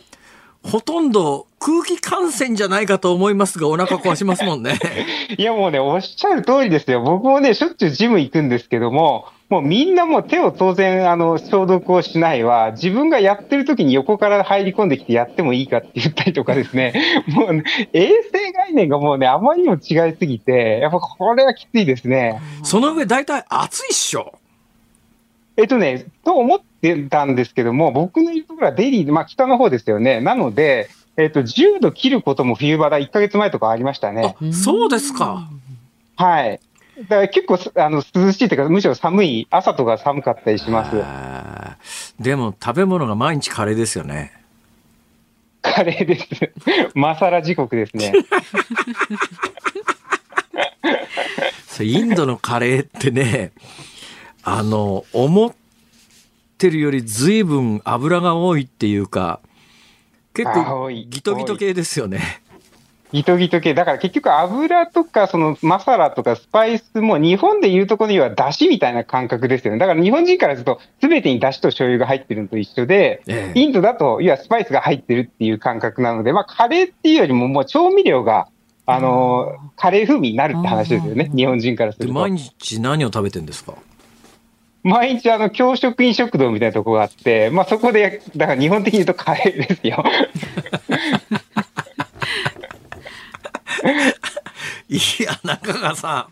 [0.67, 4.79] ほとんど空気感染じゃないかと思いますが、お腹壊しますもんね。
[5.39, 7.01] いや、もうね、おっしゃる通りですよ。
[7.03, 12.73] 僕もね、しょっちゅうジム行くんですけども、もうみんなもう手を当然、あの、消毒をしないわ。
[12.73, 16.93] 自分がやってる時に横から入り込んできてやってもいいかって言ったりとかですね。
[17.31, 22.41] もうね、衛生概念がもうね、あまりにも違いすぎて、やっぱこれはきついですね。
[22.65, 24.35] その上大体暑いっしょ。
[25.57, 26.76] えっとね、と思って
[27.09, 30.21] たんですけども、僕のいるところはデリー、まあ北の方ですよね。
[30.21, 34.37] なので、えっと、10度切ることも冬場だ、1ヶ月前とかありましたね。
[34.41, 35.49] あ、そうですか。
[36.17, 36.61] はい。
[36.99, 42.23] だから結構あの涼しいというか、むしろ寒い、朝とか寒かったりします。
[42.23, 44.33] でも食べ物が毎日カレーですよね。
[45.63, 46.27] カレーです。
[46.95, 48.13] マサラ時刻ですね。
[51.81, 53.53] インドのカレーってね、
[54.43, 55.55] あの、思っ
[56.59, 59.41] てるより随分油が多いっていうか、
[60.35, 62.21] 結あ構ギトギト系ですよね。
[63.13, 63.73] ギトギト系。
[63.73, 69.79] だから結局油とか、そのマサラとかスパイスも日本でいうところには出汁みたいな感覚ですよね。
[69.79, 78.49] だから日本人からすると全てに出汁と醤油が入ってるのと一緒で、ええインドだと、いわゆるスパイスが入ってるっていう感覚なので、まあカレーっていうよりももう調味料が、
[78.87, 81.31] あのーカレー風味になるって話ですよね。
[81.35, 82.13] 日本人からすると。
[82.13, 83.75] で毎日何を食べてんですか？
[84.87, 90.05] 毎日あの、教職員食堂みたいなとこがあって、まあそこで、だから日本的に言うとカレーですよ。
[94.89, 96.29] いや、中川さ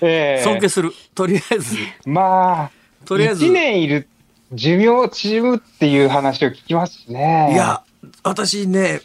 [0.00, 0.92] ええん、尊敬する。
[1.14, 1.76] とりあえず、
[2.06, 2.70] まあ、
[3.04, 4.08] とりあえず1年いる
[4.54, 7.50] 寿命縮むっていう話を聞きますしね。
[7.52, 7.82] いや、
[8.22, 9.02] 私ね、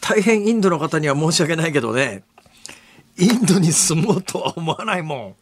[0.00, 2.22] 大変インドの方には申し訳ないけどね、
[3.18, 5.34] インドに住もうとは思わないもん。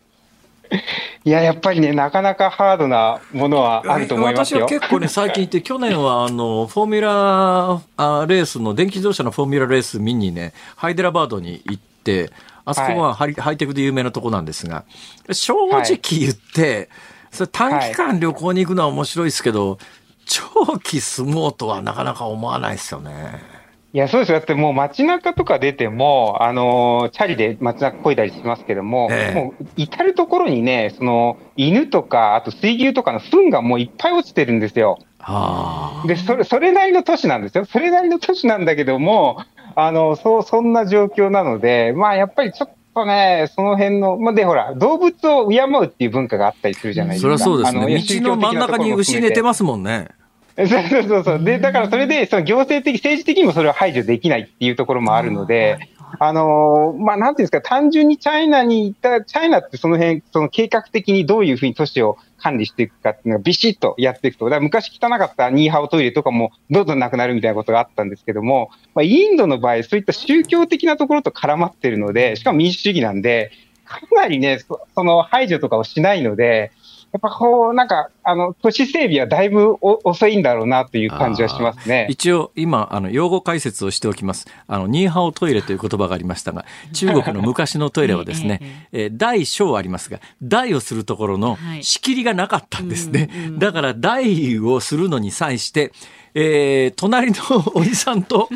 [1.24, 4.60] いや、やっぱりね、なかなかハードなものはあると思いますよ。
[4.60, 12.30] 私は結構ね、最近行って、 去年はあの、フォーミュラあレースの、電気自動車のフォーミュラレース見にね、ハイデラバードに行って、
[12.64, 14.84] あそこはハイ,、ハイテクで有名なとこなんですが、
[15.30, 16.88] 正直言って、
[17.30, 19.78] それ短期間旅行に行くのは面白いですけど、
[20.26, 23.53] 長期住もうとはなかなか思わないですよね。
[23.94, 24.38] いや、そうですよ。
[24.38, 34.98] だってもう街中とか出ても、あのーチャリで街中漕いだりしますけども、ええもう至るところにね、その、犬とか、あと水牛とかの糞がもういっぱい落ちてるんですよ。
[35.20, 36.08] はあ。
[36.08, 37.66] で、それ、それなりの都市なんですよ。
[37.66, 39.44] それなりの都市なんだけども、
[39.76, 47.28] あの、そう、そんな状況なので、まあ、やっぱりちょっとね、その辺の、まあ、で、ほら、動物を敬うっていう文化があったりするじゃないですか。
[47.28, 48.02] そりゃそうですあのね。
[48.22, 50.08] 道の真ん中に牛寝てますもんね。
[50.56, 51.42] そうそうそう。
[51.42, 55.78] で、だからそれで、その行政的、政治的にもそれを排除できないっていうところもあるので、
[56.20, 64.44] あのーまあ、なんていうんですか、単純にチャイナに行った、チャイナってその辺、その計画的にどういうふうに都市を管理していくかっていうのがビシッとやっていくと。
[64.44, 73.50] だから昔汚かったニーハオトイレとかもどんどんなくなるみたいなことがあったんですけども、まあ、インドの場合、そういった宗教的なところと絡まってるので、しかも民主主義なんで、
[73.84, 76.70] かなりね、そその排除とかをしないので、
[77.14, 82.08] やっぱこう、なんか、あの、都市整備はだいぶ遅いんだろうなという感じはしますね。
[82.10, 84.48] 一応、今、あの、用語解説をしておきます。
[84.66, 93.30] あの、ニーハオトイレという言葉がありましたが、中国の昔のトイレはですね、 えー、大小ありますが、大をするところの仕切りがなかったんですね。
[93.58, 95.92] だから、大をするのに際して、
[96.36, 97.38] えー、隣の
[97.76, 98.48] おじさんと、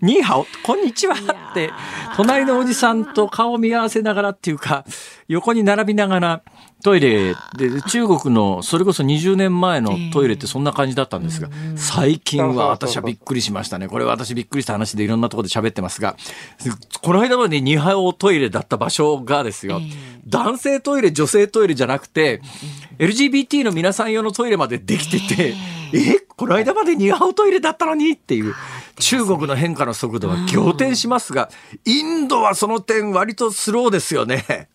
[0.00, 1.72] ニーハオ、こんにちはって、
[2.14, 4.84] 隣のおじさんと顔を見合わせながらっていうか、
[5.26, 6.42] 横に並びながら、
[6.84, 13.88] トイレで、中国のそれこそ20年前のトイレってそんな感じだったんですが、最近は私はびっくりしましたね。
[13.88, 16.14] これは私びっくりした話でいろんなところで喋ってますが、
[17.00, 19.80] この間までニハオトイレだった場所がですよ、
[20.26, 22.42] 男性トイレ、女性トイレじゃなくて、
[22.98, 25.54] LGBT の皆さん用のトイレまでできてて、
[25.94, 28.54] えこの間までニハオトイレだったのにっていう。
[29.00, 31.50] 中国の変化の速度は仰天しますが、
[31.84, 34.68] インドはその点割とスローですよね。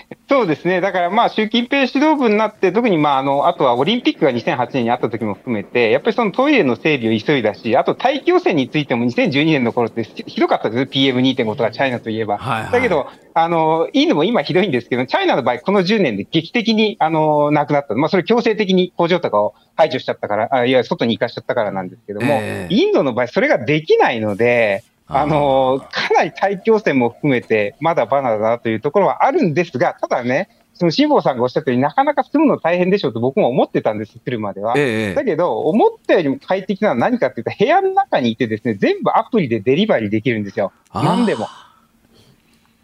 [0.28, 0.80] そうですね。
[0.80, 12.38] だからまあ、習近平指導部になって、特にまあ、あの、あとはオリンピックが2008年にあった時も含めて、やっぱりそのトイレの整備を急いだし、あと大気汚染についても2012年の頃ってひどかったです PM2.5 とかチャイナといえば。
[12.38, 17.94] はいはい、だけど、あの、いいのも今ひどいんですけど、チャイナの場合、この10年で劇的に、あの、なくなった。
[17.94, 24.84] まあ、それ強制的に工場とかを排除しちゃったから、あいや、外に行かしちゃったからなんですけども、えー、インドの場合、それができないので、
[25.14, 34.74] あの、かなり大気汚染も含めて、まだバナだなというところはあるんですが、ただね、その辛坊さんがおっしゃったようになかなか住むの大変でしょうと僕も思ってたんです、来るまでは。
[34.76, 40.72] ええ、だけど、思ったよりも快適なのは何かっていうと、部屋の中にいてですね、全部アプリでデリバリーできるんですよ。
[40.94, 41.46] 何でも。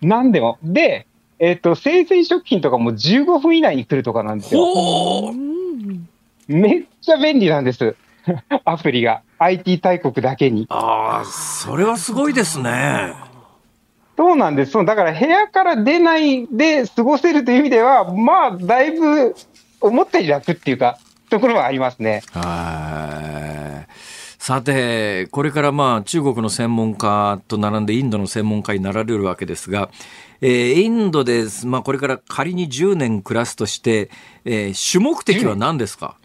[0.02, 0.58] 何でも。
[0.62, 1.06] で、
[1.38, 5.32] えっ、ー、と、生鮮食品とかも15分以内に来るとかなんですよ。
[6.46, 7.96] めっちゃ便利なんです。
[8.64, 9.22] アプリが。
[9.38, 10.66] IT 大国だけに。
[10.68, 13.14] ああ、それはすごいですね。
[14.16, 14.72] そうなんです。
[14.84, 19.36] だから部屋から出ないで過ごせるという意味では、まあ、だいぶ
[19.80, 20.98] 思ったより楽っていうか、
[21.30, 22.22] ところはありますね。
[22.32, 23.88] はい。
[24.38, 29.90] さて、これからまあ中国の専門家と並んでインドの専門家になられるわけですが、
[30.40, 34.10] えー、インドで、まあ、これから仮に10年暮らすとして、
[34.44, 36.16] えー、主目的は何ですか、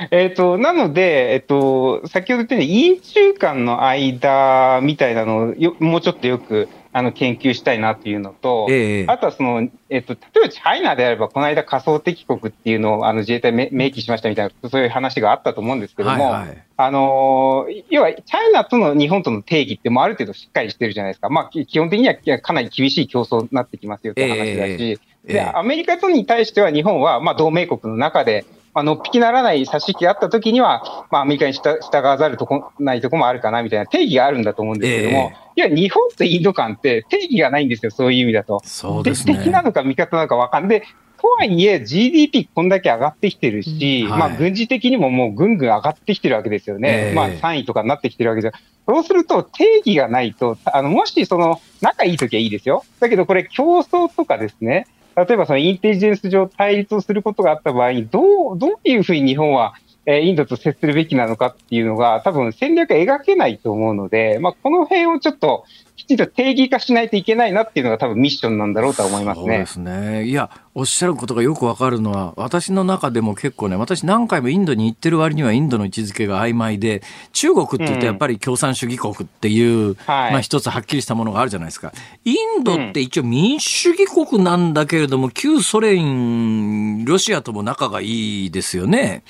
[0.10, 21.28] えっ、と、なので、えっ、と、先ほど言ったように、陰中間の間みたいなのをよもうちょっとよくあの研究したいなっていうのと、えあとはその、えっ、と、例えばチャイナであれば、この間仮想敵国っていうのをあの自衛隊め明記しましたみたいな、そういう話があったと思うんですけども、はいはい、あの要は、チャイナとの日本との定義ってもある程度しっかりしてるじゃないですか。
[21.28, 25.32] まあ、基本的にはかなり厳しい競争になってきますよって話だし、え。
[25.34, 28.44] で、アメリカとに対しては日本は、まあ、同盟国の中で、
[28.74, 38.60] まあのっぴきならない差し引きがあったときには、まあ、アメリカに従わざるとこないとこもあるかなみたいな定義があるんだと思うんですけども、えー、いや、日本とインド間って定義がないんですよ、そういう意味だと。
[38.64, 39.36] そうですね。
[39.36, 40.80] 敵なのか味方なのか分かんない。
[40.80, 40.86] で、
[41.20, 47.10] とはいえ GDP こんだけ上がってきてるし、うんはい、まあ軍事的にももうぐんぐん上がってきてるわけですよね。
[47.10, 48.60] えー、まあ3位とかになってきてるわけですよ。
[48.86, 52.84] そうすると定義がないと、あの、もしその仲いい時はいいですよ。
[53.00, 54.86] だけどこれ競争とかですね、
[55.16, 59.74] 例えばそのインテリジェンス上対立をすることがあった場合に、どう、どういうふうに日本は、
[60.06, 65.64] えインドと接するべきなのかっていうのが、多分戦略描けないと思うので、まあ、この辺をちょっと、
[66.00, 69.44] きちんと定義化しないといけないなっていうのが多分ミッションなんだろうと思いますね。
[69.44, 70.24] そうですね。
[70.24, 81.92] いや、おっしゃることがよくわかるのは、私の中でも結構ね、私何回もインドに行ってる割にはインドの位置づけが曖昧で、中国って言うとやっぱり共産主義国っていう、うん、まあ一つはっきりしたものがあるじゃないですか。
[82.24, 89.22] インドって一応民主主義国なんだけれども、旧ソ連、ロシアとも仲がいいですよね。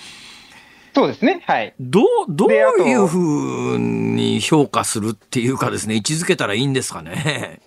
[0.94, 1.42] そうですね。
[1.46, 1.74] はい。
[1.78, 7.60] どう、どういうふうに評価するっていうかですね、位置づけたらいいんですかね。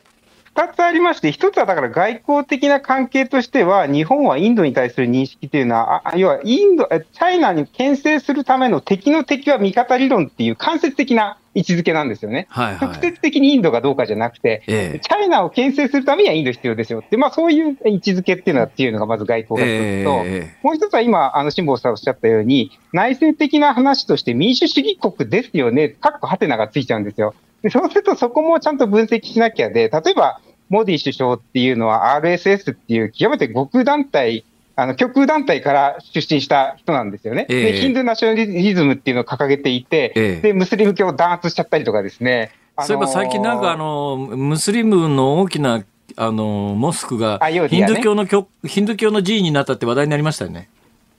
[0.56, 12.46] 二つありまして、一つはだから外交的な関係としては、日本はインドに対する認識というのは、あ要はインド、チャイナに牽制するための敵の敵は味方理論っていう間接的な位置づけなんですよね。
[12.50, 27.34] はいはい、直接的にインドがどうかじゃなくて、ええ、チャイナを牽制するためにはインド必要ですよって、まあそういう位置づけっていうのはっていうのがまず外交が一つと、え、もう一つは今、あの、辛坊さんおっしゃったように、内政的な話として民主主義国ですよね、かっこはてながついちゃうんですよ。
[27.64, 30.40] でそうするとそこもちゃんと分析しなきゃで、例えば、
[30.70, 34.46] モディ首相っていうのは RSS っていう極めて極右団体、
[34.76, 37.46] あの、極右団体から出身した人なんですよね。
[37.50, 42.52] えー、で、ヒンドゥーナショナリズムっていうのを掲げていて、えー、で、ムスリム教を弾圧しちゃったりとかですね。
[42.82, 45.84] そういえば最近なんかあの、ムスリムの大きな
[46.16, 47.40] あの、モスクが
[47.70, 48.30] ヒンドゥ教の、ね、
[48.66, 50.70] ヒンドゥ教の寺院になったって話題になりましたよね。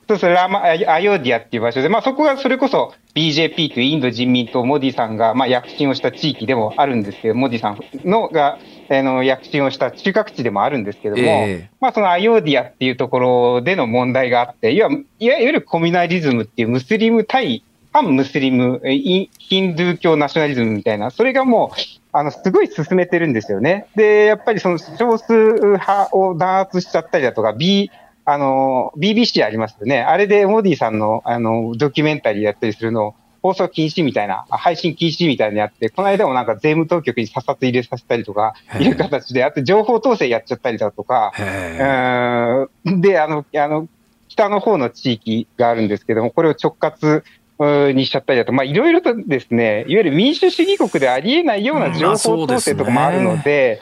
[0.07, 8.59] そうそれアアヨーディアっていう場所で、まあ、そこがそれこそ BJP というインド人民党、モディさんが、まあ、躍進をした地域でもあるんですけど、モディさんのが
[8.91, 17.63] あの、躍進をした中核地でもあるんですけども、ええまあそのアヨーディアっていうところでの問題があって、いわいわゆるコミュナリズムっていうムスリム対
[17.95, 21.79] 反ムスリム、えイヒンドゥー教ナショナリズムみたいな、それがもう、
[22.11, 23.87] あの、すごい進めてるんですよね。
[23.95, 27.93] で、やっぱりその少数派を弾圧しちゃったりだとか、B、
[28.25, 30.01] あの、BBC ありますよね。
[30.03, 43.01] あれでモディさんの、あの、ドキュメンタリーやったりするのを放送禁止みたいな、あ配信禁止みたいなのやって、この間もなんか税務当局に査察入れさせたりとか、いう形で、あと情報統制やっちゃったりだとか、へうえーん。
[43.03, 43.89] で、あの、あの、
[44.29, 47.22] 北の方の地域があるんですけども、これを直轄
[47.93, 53.81] にしちゃったりだと、まあ、いろいろとですね、いわゆる民主主義国でありえないような情報統制とかもあるので、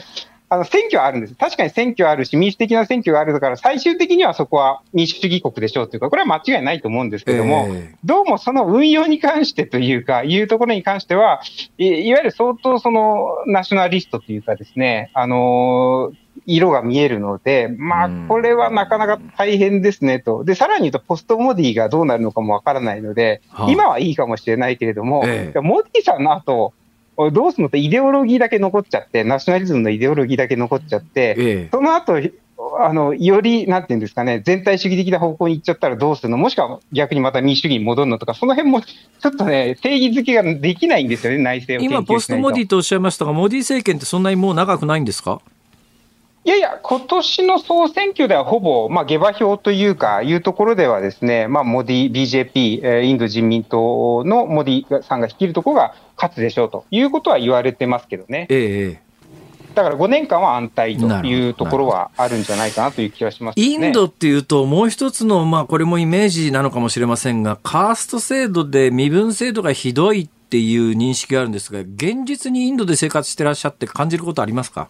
[0.53, 1.35] あの、選挙はあるんです。
[1.35, 11.41] 確かに選挙はあるし、民主的な選挙があるから、最終的にはそこは民主主義国でしょうというか、これは間違いないと思うんですけども、ええどうもその運用に関してというか、いうところに関しては、
[11.79, 20.45] いいわゆる相当そのナショナリストというかですね、あのー色が見えるので、まあうん、これはなかなか大変ですねと。
[20.45, 26.73] で、さらに言うと、ポストモディがどうなるのかもわからないので、はあ今はいいかもしれないけれども、ええモディさんの後、
[27.17, 31.69] どうするのってイデオロギーだけ残っちゃって、ナショナリズムのイデオロギーだけ残っちゃって、ええ。
[31.71, 32.15] その後、
[32.79, 36.39] あの、より、なんていうんですかね、全体主義的な方向に行っちゃったらどうするの？
[36.39, 41.91] もしくは逆にまた民主主義に戻るのとか、その辺もちょっとね、定義づけができないんですよね、内政を。
[41.91, 45.41] 今、ポストモディとおっしゃいましたが、モディ政権ってそんなにもう長くないんですか？
[46.45, 58.47] いやいや、今年の総選挙ではほぼ、まあ、下馬評というか、いうところではですね、まあ、モディ、BJP、えーインド人民党のモディさんが率いるところが勝つでしょうということは言われてますけどね。
[58.51, 59.13] ええええ
[59.75, 63.65] だから5年間は安泰というところはあるんじゃないかなという気がします、ね。
[63.65, 74.89] インドっていうと、もう一つの、まあ、これもイメージなのかもしれませんが、カースト制度で身分制度がひどいっていう認識があるんですが、現実にインドで生活してらっしゃって感じることありますか？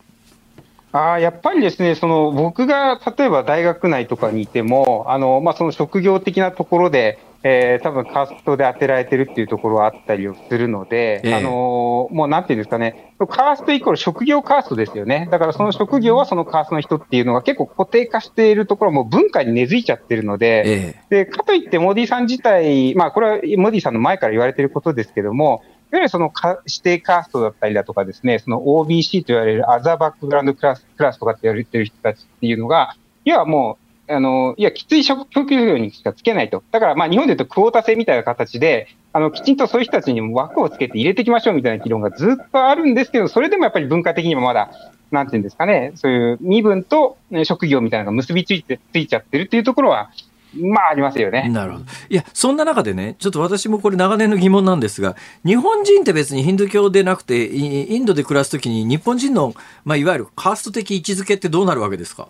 [0.92, 11.34] あーやっぱりですね、その僕が例えば大学内とかにいても、あのまあ、その職業的なところで、えー、多分カーストで当てられてるっていうところはあったりをするので、ええ。
[11.34, 15.28] あのもうなんていうんですかね、カーストイコール職業カーストですよね。
[15.30, 25.62] だからその職業はそのカーストの人っていうのが結構固定化しているところも文化に根付いちゃってるので、えで、かといって、モディさん自体、まあ、これはモディさんの前から言われていることですけども、
[25.92, 26.32] いわゆるその
[26.66, 33.76] 指定カーストだったりだとかですね、その OBC と言われるアザーバックグラウンドクラスクラスとかって言われてる人たちっていうのが、要はも
[34.08, 36.62] う、あの、いや、きつい職業にしかつけないと。
[36.70, 44.70] だから、まあ、日本で言うとクオータ制みたいな形で、あの、きちんとそういう人たちにも枠をつけて入れていきましょうみたいな議論がずっとあるんですけど、それでもやっぱり文化的にもまだ、
[45.10, 50.10] なんていうんですかね、そういう身分と職業みたいなのが結びついて、ついちゃってるっていうところは、
[50.54, 51.48] まあ、ありますよね。
[51.48, 51.84] なるほど。
[52.10, 62.28] いや、そんな中でね、ちょっと私もこれ長年の疑問なんですが、日本人って別にヒンドゥー教でなくて、イインドで暮らすときに日本人の、まあ、いわゆるカースト的位置づけってどうなるわけですか？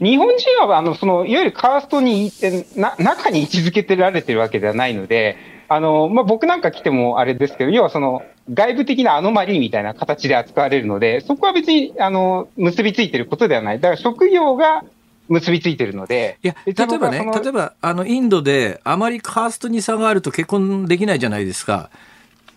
[0.00, 5.36] 日本人は、あの、その、いわゆるカーストに、えな、中に位置づけてられてるわけではないので、
[5.66, 8.22] あの、まあ、僕なんか来てもあれですけど、要はその、
[8.54, 13.80] 外部的なアノマリーみたいな形で扱われるので、そこは別に、あの、結びついてることではない。
[13.80, 14.84] だから職業が
[15.28, 16.38] 結びついてるので。
[16.42, 21.90] いや、例えばね、例えば、あの、インドであまりカーストに差があると結婚できないじゃないですか。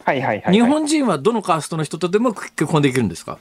[0.04, 0.54] はいはいはい、はい。
[0.54, 3.38] 日本人はどのカーストの人とでも結婚できるんですか？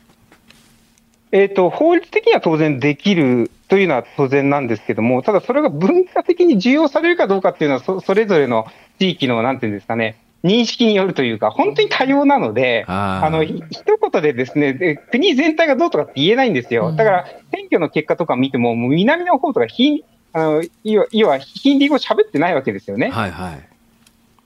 [1.33, 8.67] えっ、と、法律的には当然できるというのは当然なんですけども、ただそれが文化的に重要されるかどうかっていうのはそ、それぞれの
[8.99, 16.93] 地域の、なんていうんですかね、認識によるというか、本当に多様なので、あの、ひ一言でですねで、国全体がどうとかって言えないんですよ。
[16.93, 20.01] だから、選挙の結果とか見ても、もう南の方とかヒン、
[20.33, 23.11] あの、要は、要はヒンディー語喋ってないわけですよね。
[23.11, 23.71] はいはい。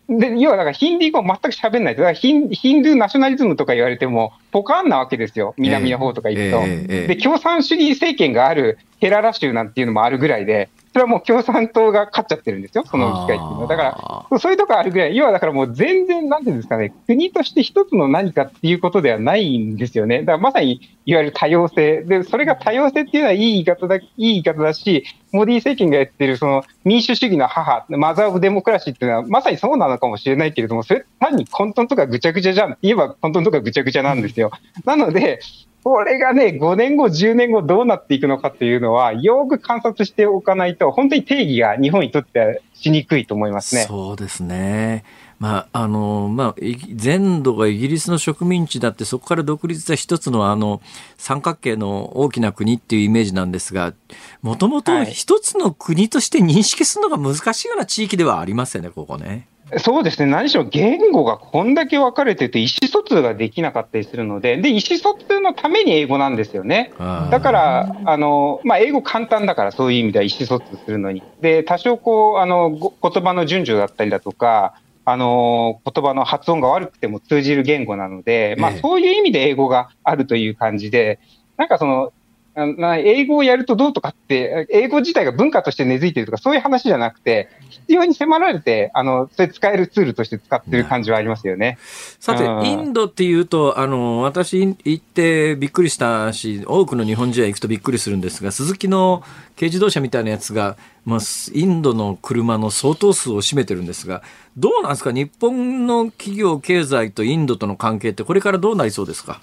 [0.09, 1.95] で、要はだからヒンディー語全く喋んない。
[1.95, 5.55] だからヒンヒンドゥーナショナリズムとか言われても、ポカーンなわけですよ。
[5.57, 6.59] 南の方とか行くと。
[6.59, 13.67] ええええええで、共産主義政権があるケララ州なんていうのもあるぐらいで、それはもう共産党が勝っちゃってるんですよ、その機会っていうのは。
[13.67, 20.21] だから、そういうとこあるぐらい、要はだからもう全然、なんていうんですかね、国として一つの何かっていうことではないんですよね。
[20.21, 22.03] だからまさに、いわゆる多様性。
[22.03, 34.53] で、それが多様性っていうのはいい言い方だ、いい言い方だし、モディ政権がやってるその民主主義の母、 Mother of Democracy っていうのはまさにそうなのかもしれないけれども、それ単に混沌とかぐちゃぐちゃじゃんって言えば混沌とかぐちゃぐちゃなんですよ。
[34.85, 35.41] なので、
[35.85, 43.83] これがね、5年後、10年後どうなっていくのかっていうのは、よく観察しておかないと、本当に定義が日本にとってはしにくいと思いますね。
[43.83, 45.05] そうですね。
[45.39, 50.81] まあ、あの、まあ、い全土がイギリスの植民地だって、そこから独立した一つのあの、
[51.19, 53.93] 三角形の大きな国っていうイメージなんですが、
[54.41, 59.49] もともとはい一つの国として認識するのが難しいような地域ではありますよね、ここね。
[59.79, 66.93] そうですね、何しろ言語がこんだけ分かれてて、意思疎通ができなかったりするので、で意思疎通のために英語なんですよね。
[67.31, 71.23] だからあの、まあ、英語簡単だから、そういう意味では意思疎通するのに。
[71.41, 74.75] で、多少こうあの言葉の順序だったりだとか、
[75.07, 81.19] あの言葉の発音が悪くても通じる言語なので、まあ、そういう意味で英語があるという感じで、
[81.57, 82.13] なんかその
[82.57, 91.79] 英語をやるとどうとかって、英語自体が文化として根付いてるとか、そういう話じゃなくて、必要に迫られて、あの、それ使えるツールとして使ってる感じはありますよね。
[92.21, 99.23] さて、インドっていうと、あの、私行ってびっくりしたし、多くの日本人は行くとびっくりするんですが、鈴木の
[99.57, 101.21] 軽自動車みたいなやつが、まあ、
[101.53, 104.23] インドの車の相当数を占めてるんですが、
[104.57, 105.13] どうなんですか？
[105.13, 109.41] 日本の企業経済とインドとの関係ってこれからどうなりそうですか？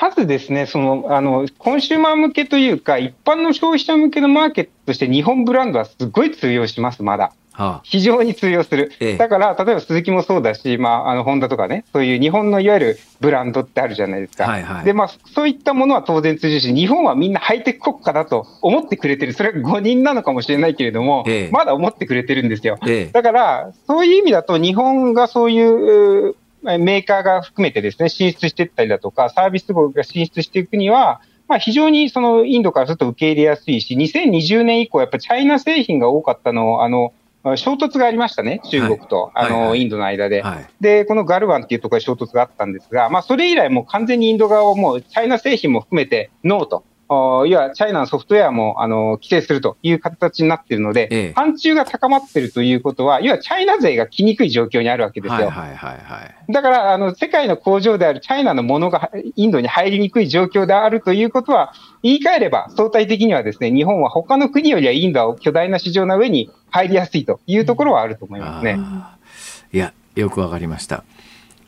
[0.00, 7.32] まずですね、その、あの、コンシューマー向けというか、一般の消費者向けのマーケットとして日本ブランドはすごい通用します、まだ。
[7.58, 22.78] はあ、非常に通用する、ええ、だから、例えば鈴木もそうだし、まあ、あのホンダとかね、そういう日本のいわゆるブランドってあるじゃないですか、はいはい、でまあ、そういったものは当然通じるし、日本はみんなハイテク国家だと思ってくれてる、それが誤認なのかもしれないけれども、え、まだ思ってくれてるんですよ。
[23.12, 25.60] だから、そういう意味だと、日本がそうい
[26.28, 37.12] うメーカーが含めてですね、進出していったりだとか、サービス部が進出していくには、まあ、非常にそのインドからすると受け入れやすいし、2020年以降、やっぱりチャイナ製品が多かったのを、あの、
[37.56, 46.84] 衝突がありましたね、中国と、はい、あの、はいはい、インドの間で、はい、で、このガルワンっていうところで衝突があったんですが、まあ、それ以来もう完全にインド側をもう、チャイナ製品も含めてノーと。
[47.46, 55.50] いわチャイナのソフトウェアもあの規制するという形になっているので、ええ、反中が高まっているということは、いわゆるチャイナ税が来にくい状況にあるわけですよ。
[56.50, 68.78] だからあの、世界の工場であるチャイナのものがインドに入りにくい状況であるということは、言い換えれば、相対的にはですね、日本は他の国よりはインドは巨大な市場の上に入りやすいというところはあると思いますね。
[69.72, 71.04] いや、よくわかりました。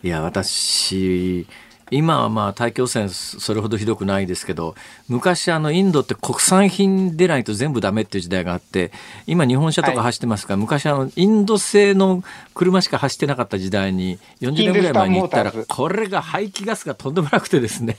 [0.03, 1.47] いや、私、
[1.91, 4.75] 今はまあ大気汚染それほどひどくないですけど
[5.09, 8.93] 昔あのインドって国産品でないと全部ダメっていう時代があって
[9.27, 10.55] 今日本車とか走ってますか？
[10.55, 12.23] ら、はい、昔あのインド製の
[12.55, 17.97] 車しか走ってなかった時代に40年ぐらい前に行ったらこれが排気ガスがとんでもなくてですね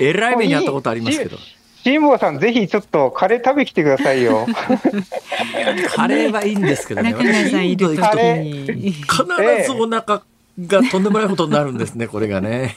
[0.00, 1.36] えらい目にあったことありますけど。
[1.84, 4.46] 辛坊さん、ぜひちょっとカレー食べきてくださいよ。
[5.94, 7.12] カレーはいいんですけどね。
[7.12, 8.92] 中村さんいる時に。
[8.92, 9.06] 必
[9.66, 10.22] ずお腹
[10.60, 12.74] がとんでもないことになるんですね、これがね。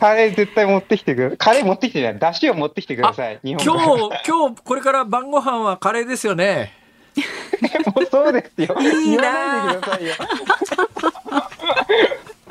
[0.00, 1.36] カレー絶対持ってきてく。
[1.38, 2.18] カレー持ってきてない。
[2.18, 3.40] だしを持ってきてください。
[3.42, 6.72] 今日、今日、これから晩ご飯はカレーですよね。
[7.94, 8.76] もうそうですよ。
[8.80, 10.14] いいな言わないでくださいよ。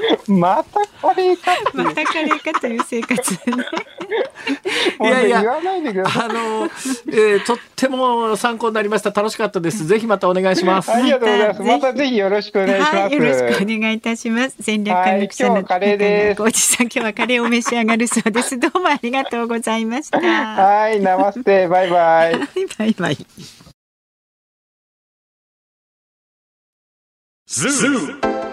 [0.27, 3.39] またカレーかまたカレーかという生活ね。
[5.01, 5.43] いやいや、あ
[6.27, 6.65] の、
[7.07, 9.11] えー、とっても参考になりました。
[9.11, 9.85] 楽しかったです。
[9.87, 10.91] ぜひまたお願いします。
[10.91, 11.61] ありがとうございます。
[11.61, 12.95] またぜひよろしくお願いします。
[12.95, 14.55] はい、よろしくお願いいたします。
[14.59, 16.41] 戦略家の記者のカレーです。
[16.41, 18.59] おじさん、今日はカレーを召し上がるそうです。
[18.59, 20.19] どうもありがとうございました。
[20.19, 22.39] はい、ナマステ、バイバイ。
[22.77, 23.17] バイバイ。
[27.45, 28.52] ズー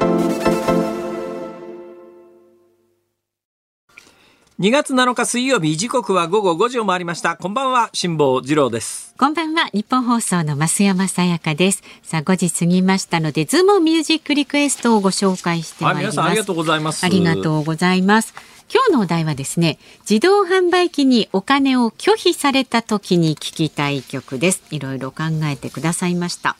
[4.61, 7.35] 2月7日水曜日時刻は午後5時を回りました。
[7.35, 9.15] こんばんは辛坊治郎です。
[9.17, 11.81] こんばんはニッポン放送の増山さやかです。
[12.03, 16.21] さあ5時過ぎましたのでズームミュージックリクエストをご紹介してまいります。
[16.21, 17.03] ありがとうございます。
[17.03, 18.35] ありがとうございます。
[18.71, 24.61] 今日のお題はですね自動販売機にお金を拒否された時に聞きたい曲です。
[24.69, 26.55] いろいろ考えてくださいました。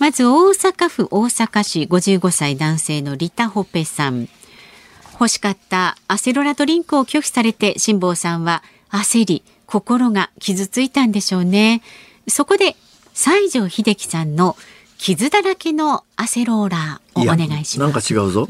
[0.00, 4.28] まず大阪府大阪市55歳男性のリタホペさん
[5.14, 11.82] 欲しかったアセロラドリンクを拒否されて辛坊さんは焦り心が傷ついたんでしょうね
[12.28, 12.76] そこで
[13.14, 14.56] 西城秀樹さんの
[14.98, 18.14] 傷だらけのアセローラーをお願いしなんかます。
[18.14, 18.48] 違うぞ。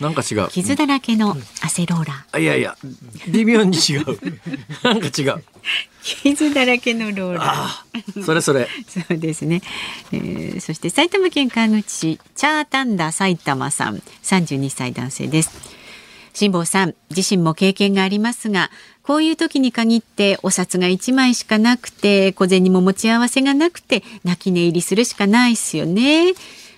[0.00, 0.48] なんか違う。
[0.52, 2.40] 傷だらけのアセローラー。
[2.42, 2.76] いやいや、
[3.28, 4.04] 微妙に違う。
[4.84, 5.42] なんか違う。
[6.02, 8.24] 傷だらけのローラー。
[8.24, 8.68] それそれ。
[8.86, 9.62] そうですね、
[10.12, 15.50] えーそして埼玉県川口市チャータンダ埼玉さん32歳男性です
[16.34, 18.70] 辛坊さん自身も経験がありますが
[19.02, 26.34] こういう時に限ってお札が1枚しかなくて小銭も持ち合わせがなくて泣き寝入りするしかないですよね。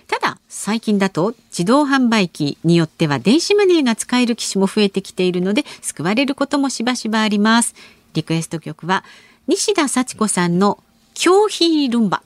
[0.07, 7.75] ただ最近だと自動販売機によっては電子マネーが使える機種も増えてきているので救われることもしばしばあります。
[8.13, 9.03] リクエスト曲は
[9.47, 10.81] 西田幸子さんの
[11.13, 12.21] 拒否ルンバ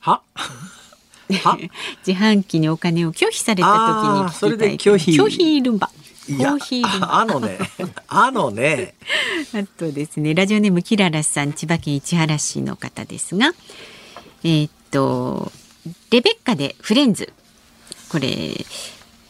[0.00, 0.20] は？
[1.42, 1.58] は？
[2.06, 5.90] 自販機にお金を拒否された時に聞きたいそれで拒否拒否ルンバ
[6.28, 7.58] いやコーヒーあ あのね、
[8.08, 8.94] あのね、
[9.52, 13.52] あとですねラジオネームキララさん千葉県市原市の方ですが
[14.42, 15.52] えーっと
[16.10, 17.32] レベッカでフレンズ。
[18.08, 18.28] これ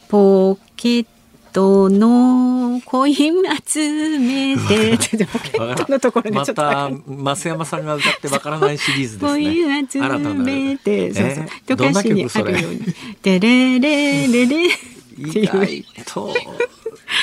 [0.09, 1.07] ポケッ
[1.53, 3.17] トのコイン
[3.67, 9.83] 集めてポケットのところでちょまっとわかたん増山さんが歌ってわからないシリーズですコイね。
[9.83, 11.45] ン集めて、そうそう。
[11.45, 12.81] えーどんなと歌詞に曲それあるように
[13.23, 14.69] 「テレレレレ」
[15.17, 16.35] 意外と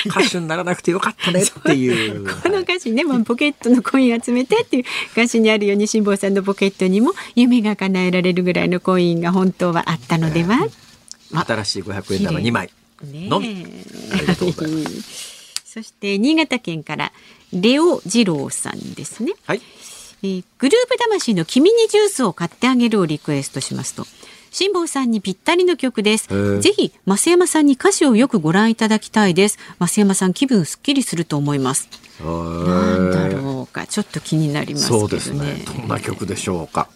[0.05, 2.25] 歌手にならなくてよかったねっていう。
[2.41, 10.67] この歌詞ね、まあ、ポケットのコイン集めてっていう歌詞にあるように辛坊さんのポケットにも夢が叶えられるぐらいのコインが本当はあったのでは、
[11.33, 12.69] 新しい500円玉2枚。
[13.03, 13.65] のみ
[14.13, 14.71] ありがとうござい。
[15.65, 17.11] そして新潟県から
[17.53, 19.61] レオ二郎さんですね、はい。
[20.23, 24.05] えーグループ魂の君にジュースを買ってあげるをリクエストしますと
[24.51, 26.27] 辛坊さんにぴったりの曲です。
[26.59, 29.57] ぜひ増山さんに歌詞をよくご覧いただきたいです。
[29.79, 31.89] 増山さん気分すっきりすると思います。
[32.19, 33.87] なんだろうか。
[33.87, 34.99] ちょっと気になりますね。
[34.99, 35.63] そうですね。
[35.65, 36.89] どんな曲でしょうか。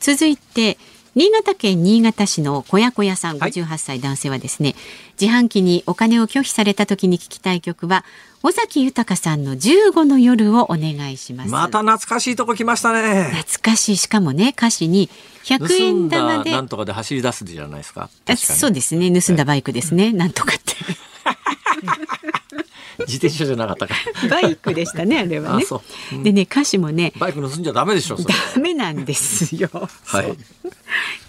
[0.00, 0.78] 続いて
[1.14, 3.50] 新潟県新潟市の小屋小屋さんはい。
[3.50, 4.74] 58歳男性はですね、
[5.20, 8.04] 自販機にお金を拒否された時に聞きたい曲は
[8.42, 11.50] 尾崎豊さんの15の夜をお願いします。
[11.50, 13.30] また懐かしいとこ来ましたね。
[13.32, 13.96] 懐かしい。
[13.96, 15.08] しかもね歌詞に
[15.44, 18.10] 100盗円玉でなんとかで走り出すじゃないですか。
[18.36, 19.10] そうですね。
[19.20, 20.74] 盗んだバイクですね、なんとかって
[23.00, 23.94] 自転車じゃなかったか。
[24.30, 28.16] バイクでしたねあれはねうでね歌詞もねバイク盗んじゃダメでしょ。
[28.16, 29.68] それダメなんですよ
[30.04, 30.36] はい。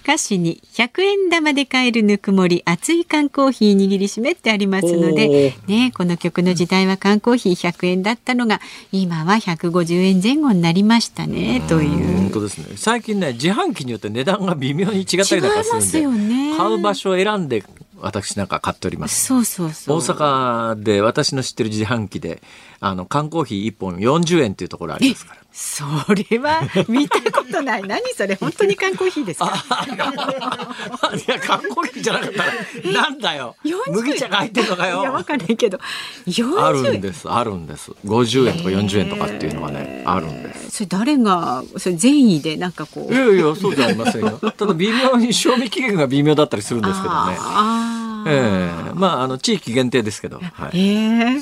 [0.03, 8.61] 歌詞に100円玉で買えるぬくもり熱い缶コーヒー握りしめってありますので、ね、この曲の時代は缶コーヒー100円だったのが
[8.91, 12.77] 今は150円前後になりましたねという本当ですね。
[12.77, 17.63] 最近ね自販機によって値段が微妙に違ったりなんかするんで、違いますよね買う場所を選んで
[18.05, 19.25] 私なんか買っております。
[19.25, 22.43] そうそうそう大阪で私の知ってる自販機で
[22.79, 25.41] あの缶コーヒー1本40円っていうところありますから。
[25.57, 29.45] それは見たことない 何それ本当に缶コーヒーですか？
[29.87, 35.23] いや缶コーヒーじゃなかったらなんだよ40円麦茶が入ってんのかいやわよ。
[35.25, 35.79] かんないけど
[36.27, 40.71] 40円あるんですあるんです50円とか40円とかっていうのがねあるんです。
[40.71, 44.37] それ誰がそれ善意でなんかこういやいやそうじゃありませんよ。
[44.57, 47.37] ただ微妙に賞味期限が微妙だったりするんですけどね。
[47.39, 47.94] あー
[48.25, 48.93] ええ。
[48.93, 51.39] まああの地域限定ですけど、はえい、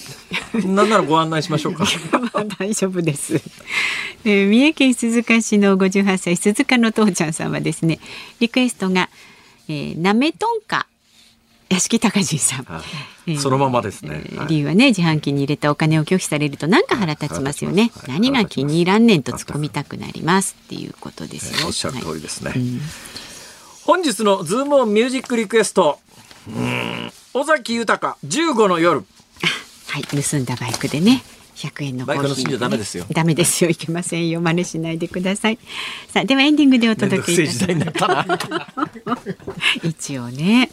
[0.54, 1.86] ーなんならご案内しましょうか。
[2.34, 3.42] まあ大丈夫です。
[4.26, 8.00] えー三重県鈴鹿市の58歳鈴鹿の父ちゃんさんはですね
[8.40, 9.10] リクエストが、
[9.68, 10.88] えー、なめとんか。
[11.70, 13.32] 屋敷隆人さん、はいえ。
[13.34, 14.22] ーそのままですね。
[14.26, 14.48] えーはい。
[14.50, 18.12] 理由はね自販機に入れたお金を拒否されるとなんか腹立ちますよね、はい。
[18.12, 22.54] 何が気に入らんねんと突っ込みたくなりますっていうことですよ、おっしゃる通はいりですね。
[23.86, 26.00] 本日のズームオンミュージックリクエスト。
[27.34, 29.06] 尾崎豊15の夜。
[29.88, 31.24] はい、盗んだバイクでね。
[31.56, 33.70] 100円のコーヒー、ね、ダメですよダメですよ。
[33.70, 34.42] いけませんよ。
[34.42, 35.60] 真似しないでください。
[36.08, 37.76] さあ、ではエンディングでお届けいたしますくせえ時代。
[37.76, 38.40] になったな。
[39.84, 40.70] 一応ね。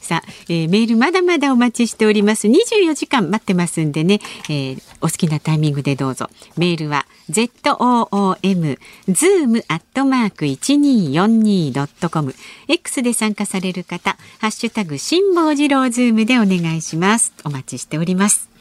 [0.00, 2.46] さあ、えーメールまだまだお待ちしております。
[2.46, 6.28] 24時間待ってますんでね、えーお好きなタイミングでどうぞ。
[6.56, 8.78] メールは z o o m
[9.08, 12.34] zoom アットマーク一二四二ドットコム
[12.68, 17.32] X で参加される方、ハッシュタグ辛坊治郎ズームでお願いします。
[17.44, 18.53] お待ちしております。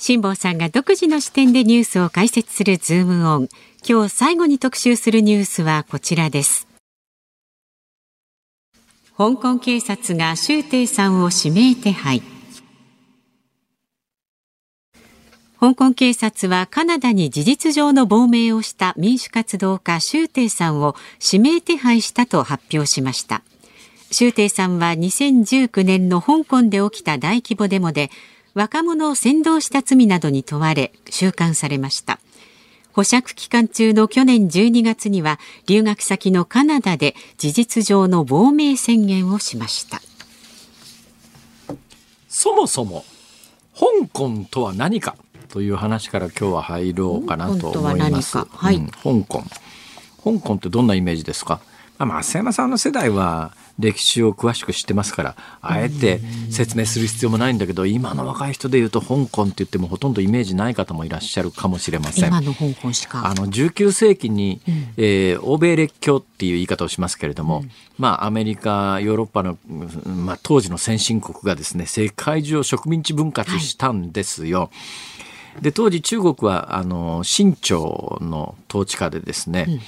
[0.00, 3.48] 辛坊さんが独自の視点でニュースを解説するズームオン。
[3.86, 6.68] 今日最後に特集するニュースはこちらです。
[9.16, 12.22] 香港警察が周庭さんを指名手配。
[15.58, 23.42] 香港警察はカナダに事実上の亡命をした民主活動家周庭さんを指名手配したと発表しました。
[24.12, 28.10] 周庭さんは2019年の香港で起きた大規模デモで
[28.54, 32.18] 若者を扇動した罪などに問われ収監されました。
[32.92, 40.00] 保釈期間中の去年12月には留学先のカナダで事実上の亡命宣言をしました。
[42.28, 43.04] そもそも
[43.74, 45.16] 香港とは何か
[45.48, 48.38] という話から今日は入ろうかなと思います。
[48.38, 49.44] はい、うん、香港。
[50.24, 51.60] 香港ってどんなイメージですか、
[51.98, 56.20] まあ、増山さんの世代は歴史を詳しく知ってますからあえて
[56.50, 62.28] 説明する必要もないんだけど今の若い人でいうと香港って言ってもほとんどイメージない方もいらっしゃるかもしれません。
[62.28, 63.26] 今の香港しか。
[63.26, 69.58] あの19世紀に、うん、えー、欧米列強っていう言い方をしますけれども、うん、まあアメリカヨーロッパの、
[70.04, 74.60] まあ、当時の先進国がですね世界中を植民地分割したんですよ。
[74.60, 74.70] は
[75.60, 75.62] い。
[75.62, 79.80] で当時中国はあの清朝の統治下でですね、うん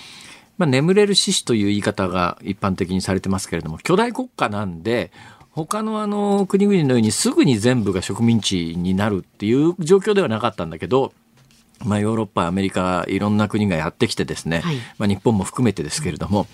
[0.60, 5.10] まあ、眠れる獅子という言い方が一般的にされてますけれども巨大国家なんで
[5.52, 11.14] 他のあの国々のようにすぐに全部が植民地になるっていう状況ではなかったんだけど、
[11.82, 16.46] まあ、ヨーロッパアメリカいろんな国がやってきてですね、はい、まあ、日本も含めてですけれども、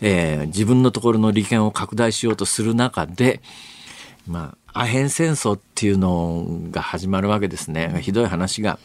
[0.00, 3.40] えー、自分のところの利権を拡大しようとする中で、
[4.28, 7.98] まあ、アヘン戦争っていうのが始まるわけですね。
[8.02, 8.78] ひどい話が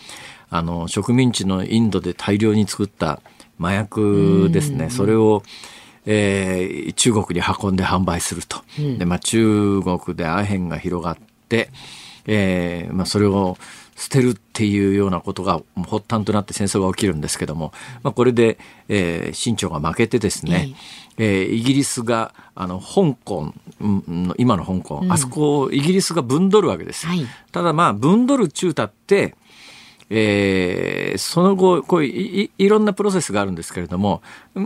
[0.49, 3.21] あの植民地のインドで大量に作った
[3.59, 5.43] 麻薬ですね、それを、
[6.05, 8.61] えー、中国に運んで販売すると。
[8.97, 11.69] で、まあ、中国でアヘンが広がって、
[12.25, 13.57] えーまあ、それを
[13.95, 18.57] 捨てるっていうようなことが発端となって戦争が起きるんですけども、まあ、これで、
[18.89, 20.73] えー、清朝が負けてですね、
[21.17, 29.35] えー、イギリスがあの香港の今の香港、うん、あそこをイギリスが分取るわけです、はい、ただまあ分取る中たって
[30.09, 34.21] えー、その後こういいろんなプロセスがあるんですけれども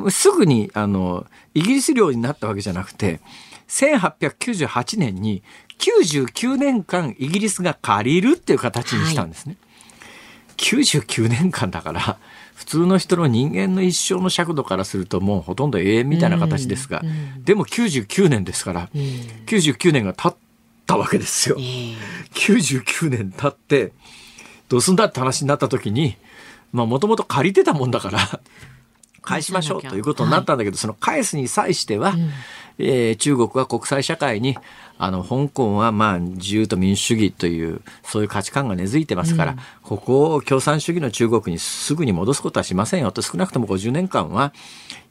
[0.09, 3.19] すぐにあのイギリス領になったわけじゃなくて
[3.67, 5.43] 1898年に
[5.79, 9.57] 99年間イギリスが借りるっていう形にしたんですね。
[10.49, 12.17] はい、99年間だから
[12.55, 19.01] 普通の人の人間の一生の尺度からするともうほとんど永遠みたいな形ですが、うんうん、でも99年ですから、うん、
[19.45, 20.35] 99年が経っ
[20.87, 21.55] たわけですよ。
[21.59, 21.95] えー、
[22.33, 23.91] 99年経って
[24.69, 26.17] どうすんだって話になった時に
[26.71, 28.19] もともと借りてたもんだから
[29.21, 32.29] 返しましょうということになったんだけど、はい、その返すに際しては、うん、
[32.79, 34.57] えー、中国は国際社会に
[34.99, 44.53] あの香港はまあ自由と民主主義というそういう価値観が根付いてますから、うん、ここを共産主義の中国にすぐに戻すことはしませんよと少なくとも50年間は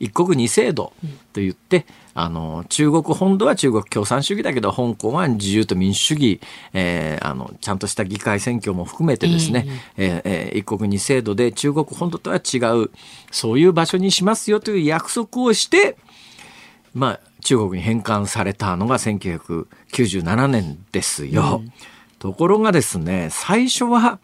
[0.01, 0.93] 一国二制度
[1.33, 6.41] と言って、うん、あの中国本土は中国共産主義だけど香港は自由と民主主義、
[6.73, 9.67] えー、あのちゃんとした議会選挙も含めてですね、
[9.97, 12.91] えー、えー、一国二制度で中国本土とは違う
[13.31, 15.97] そういう場所にしますよという約束をして
[16.93, 21.63] まあ中国に返還されたのが1997年ですよ。
[21.63, 21.73] うん、
[22.19, 24.19] ところがですね最初は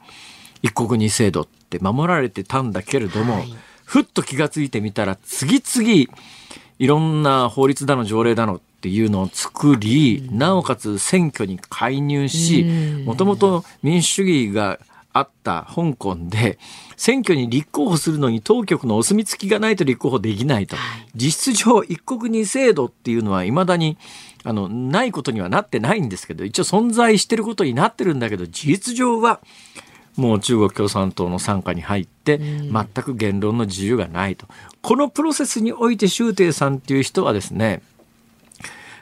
[0.60, 3.54] 一国二制度って守られてたんだけれども、はい、
[3.84, 6.12] ふっと気が付いてみたら次々
[6.80, 12.64] いろんな法律だの条例だのっていうのを作り、うん、なおかつ選挙に介入し
[13.04, 14.80] もともと民主主義が
[15.12, 16.58] あった香港で
[16.96, 20.76] 選挙に立候補するのに当局のお墨付きがないと立候補できないと、
[21.14, 23.96] 実質上一国二制度っていうのはいまだに
[24.44, 29.40] あのないことにはなってないんですけど一応存在してることになってるんだけど事実上は
[30.16, 34.46] もう中国共産党の傘下に入って全く言論の自由がないと、
[34.82, 37.82] このプロセスにおいて周庭さんっていう人はですね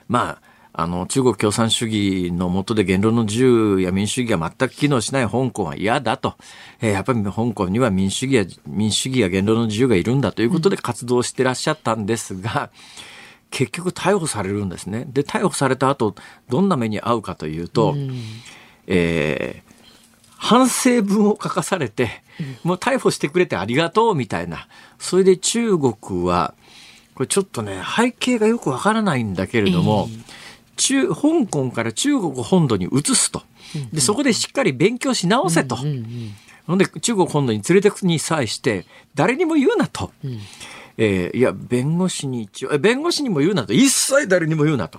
[0.09, 0.50] まあ
[0.81, 6.37] あの、中国共産主義の下で言論の自由や民主主義が全く機能しない香港は嫌だと。
[6.81, 12.71] えー、やっぱり香港には民主主義や、民主主義や言論の自由がいるんだということで活動してらっしゃったんですが、
[13.51, 15.07] 結局逮捕されるんですね。
[15.09, 16.15] で、逮捕された後、
[16.49, 17.97] どんな目に遭うかというと、う
[18.87, 19.73] えー、
[20.37, 22.23] 反省文を書かされて、
[22.65, 24.67] もう逮捕してくれてありがとうみたいな。
[24.99, 26.55] それで中国は、
[27.15, 30.40] これちょっとね、背景がよくわからないんだけれども、えー
[30.77, 33.43] 中香港から中国本土に移すと
[33.93, 35.77] でそこでしっかり勉強し直せと。
[36.67, 40.13] ほんで中国本土に連れてくに際して誰にも言うなと。
[40.25, 40.41] うん
[41.03, 43.73] えー、いや弁護士に一応弁護士にも言うなと。
[43.73, 44.99] 一切誰にも言うなと。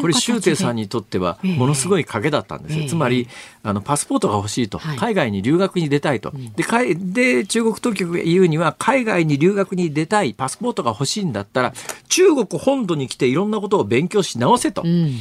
[0.00, 3.28] これ周庭さんにとってはものすごい賭けだったんですよ、えー、つまり
[3.62, 11.72] あのパスポートが欲しいと、はい、海外に留学に出たいと、でかいで中国当局が言うには海外に留学に出たいパスポートが欲しいんだったら
[12.08, 15.14] 中国本土に来ていろんなことを勉強し直せと、うん、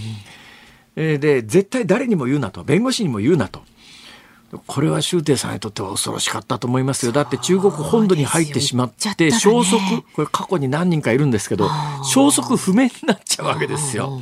[0.98, 2.66] えー、で絶対誰にも言うなと。
[2.66, 3.62] 弁護士にも言うなと。
[4.66, 7.12] これは周庭さんにとっては恐ろしかったと思いますよ。
[7.12, 9.78] だって中国本土に入ってしまって、消息、
[10.14, 11.70] これ過去に何人かいるんですけど、
[12.04, 14.22] 消息不明になっちゃうわけですよ。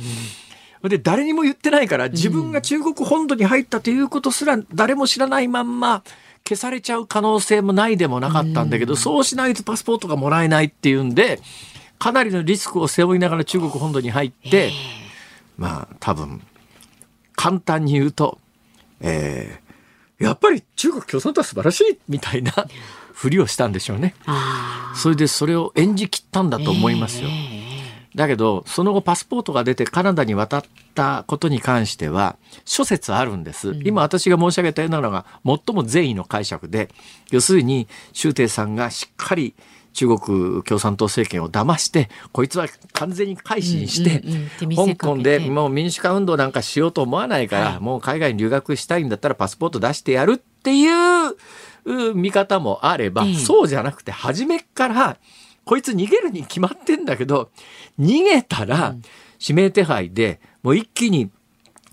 [0.82, 6.04] で誰にも言ってないから自分が中国本土に入ったということすら誰も知らないまんま
[6.46, 11.40] 消されちゃう可能性もないでもなかったんだけど、そうしないとパスポートがもらえないっていうんで
[11.98, 14.70] かなりのリスクを背負いながら中国本土に入って
[15.56, 16.42] まあ多分
[17.34, 18.38] 簡単に言うと、
[19.00, 19.65] えー、
[20.18, 22.52] やっぱり中国共産党は素晴らしいみたいな
[23.12, 24.14] ふりをしたんでしょうね。
[24.94, 27.28] それでそれを演じきったんだと思いますよ。
[28.14, 30.64] だけど、その後パスポートが出てカナダに渡っ
[30.94, 33.78] たことに関しては、諸説あるんです。
[33.84, 36.88] 今私が申し上げたようなのが最も善意の解釈で、
[37.30, 39.54] 要するに、周庭さんがしっかり
[39.96, 44.22] 中国共産党政権を騙してこいつは完全に改心して、
[44.76, 55.16] 香港でもう民主化運動なんかしようと思わないから、はい、もう海外に留学したいんだったらパスポート出してやるっていう見方もあれば、そうじゃなくて初めから
[55.64, 57.50] こいつ逃げるに決まってんだけど
[57.98, 58.94] 逃げたら
[59.40, 61.30] 指名手配でもう一気に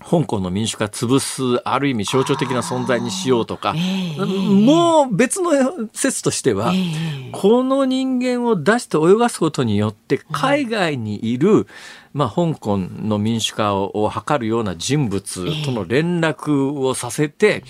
[0.08, 5.50] 香港の民主化潰すある意味象徴的な存在にしようとか、えー、もう別の
[5.92, 11.66] 説としては、えー、この人間を出して泳がすことによって海外にいる、
[12.12, 17.64] まあ、香港の民主化を図るような人物との連絡をさせて、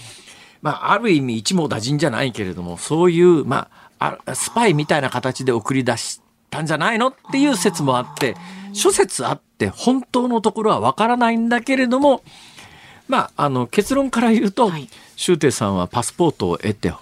[0.60, 3.68] まあ、ある意味一網打尽じゃないけれどもそういう、ま
[4.00, 6.20] あ、スパイみたいな形で送り出し
[6.50, 8.36] たんじゃないのっていう説もあって
[8.74, 9.68] 諸説あって。
[9.68, 12.22] 本当のところはわからないんだけれども、
[13.08, 16.92] まあ、あの結論から言うと、はい、周庭さんはパスポートを得て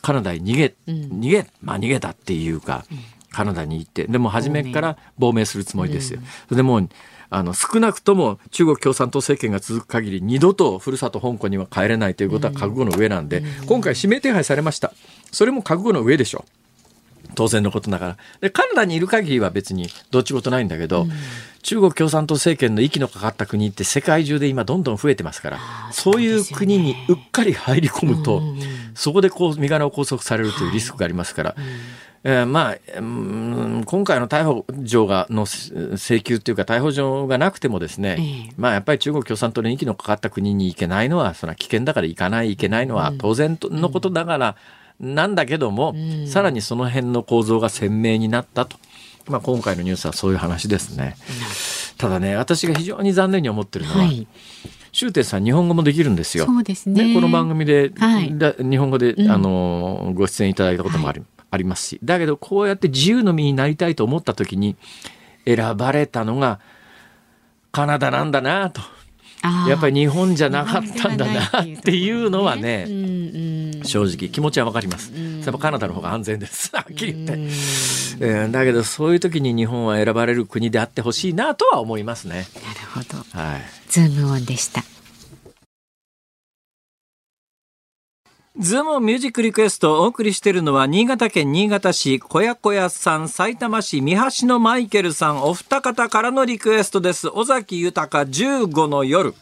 [0.00, 2.98] カナダに逃げ、うん、逃げ、まあ逃げたっていうか、うん、
[3.32, 6.20] カナダに行って、でも初めから亡命するつもりですよ。
[6.50, 6.88] うん、でも
[7.28, 14.92] あの少なくとも中国共産党政権が続く限り二度とふるさと香港には帰れないということは覚悟の上なんで、今回指名手配されました。
[15.32, 16.50] それも覚悟の上でしょう。
[17.36, 18.16] 当然のことだから。
[18.40, 21.10] で、カナダにいる限りは別にどっち事ないんだけど、うん、
[21.62, 25.58] 中国共産党政権の息のかかった国って世界中で今どんどん増えてますから、
[25.92, 28.42] そういう国にうっかり入り込むと、
[28.94, 31.64] そこでこう身柄を拘束されるというリスクがありますから、はい
[32.28, 44.56] えー、まあ、うん、今回の逮捕状がの請求というか逮捕状がなくてもですね、えー、まあやっぱり中国共産党の息のかかった国に行けないのはそれは危険だから行かない行けないのは当然のことだから、
[45.00, 48.78] なんだけども、うん、さらにその辺の構造が鮮明になったと。
[49.28, 51.16] まあ、今回のニュースはそういう話ですね。
[51.98, 54.26] ただね、私が非常に残念に思ってるのは、はい
[54.96, 56.46] 周庭さん日本語もできるんですよ。
[56.46, 57.08] そうですね。
[57.08, 64.74] ねこの番組で、はい、日本語で、うん、あのご出演いただいたこともありはい、ありますし、だけどこうやって自由の身になりたいと思った時に
[65.44, 66.60] 選ばれたのが
[67.72, 68.80] カナダなんだなと。
[69.68, 72.86] やっぱり日本じゃなかったんだなっていうのはね、
[73.84, 75.12] 正直気持ちはわかります。
[75.44, 76.70] やっぱカナダの方が安全です。
[76.74, 77.32] はっきり言って。
[78.18, 82.46] えー、だけどそういう時に日本は選ばれる国であってほしいなとは思いますね。
[82.64, 83.38] なるほど。
[83.38, 83.62] はい。
[83.88, 84.95] ズームオンでした。
[88.58, 97.28] ズームミュージックリクエストをお送りしているのは、新潟県新潟市小屋小屋さん、埼玉市三橋のマイケルさん、お二方からのリクエストです。
[97.28, 99.34] 尾崎豊15の夜。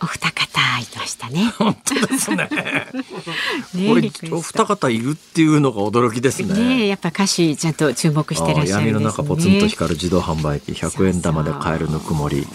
[0.00, 1.52] お二方いましたね。
[1.58, 2.48] 本当ですね。
[3.74, 6.54] ねお二方いるっていうのが驚きですね。
[6.54, 12.46] ねやっぱ歌詞ちゃんと注目してらっしゃる、ね、闇の中ポツンと光る自動販売機100円玉で買えるぬくもり。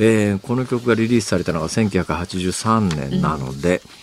[0.00, 3.82] えー、この曲がリリースされたのが1983年なので。
[3.86, 4.01] うん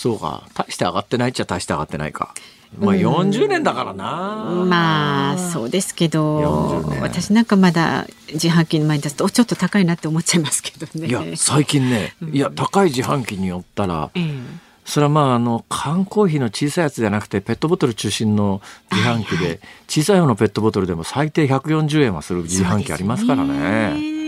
[0.00, 0.44] そうか。
[0.54, 2.32] 大して上がってないっちゃ大して上がってないか。
[2.78, 11.08] まあ40年だからな、うん、まあそうですけど私なんかまだ自販機の前に立つとちょっと高いなって思っちゃいますけどね。
[11.08, 24.19] いや最近ね、いや高い自販機によったら、うん、それはまああの缶コーヒーの小さいやつじゃなくてペットボトル中心の自販機で、小さい方のペットボトルでも最低140円はする自販機ありますからね。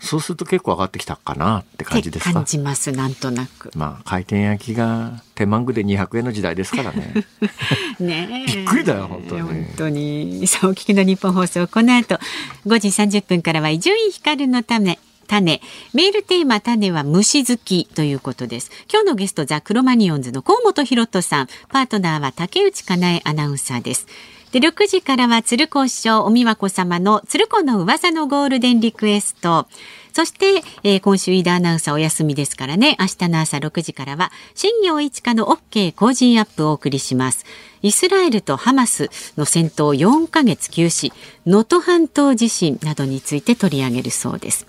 [0.00, 2.32] そうすると結構上がってきたかなって感じですか？
[2.34, 7.12] 感じますなんとなくまあ回転焼きが手満具で200円の時代ですからね
[8.00, 12.18] ねびっくりだよ本当に本当にさあお聞きの日本放送この後
[12.66, 14.98] 5時30分からは伊集院光のため
[15.28, 15.60] 種。
[15.94, 18.72] メールテーマ種は虫好きということです。
[18.92, 21.48] 今日のゲストザ・クロマニオンズの河本博人さん。
[21.68, 24.08] パートナーは竹内かなえアナウンサーです。
[24.52, 29.68] で、6時からは鶴光師匠、おみわこ様の鶴光の噂のゴールデンリクエスト。
[30.12, 37.44] そして、えー、今週飯田アナウンサーお休みですからね、明日の朝6時からは、新業一課の OK 工事アップをお送りします。
[37.82, 41.12] イスラエルとハマスの戦闘4ヶ月休止、
[41.46, 44.66] 能登半島地震などについて取り上げるそうです。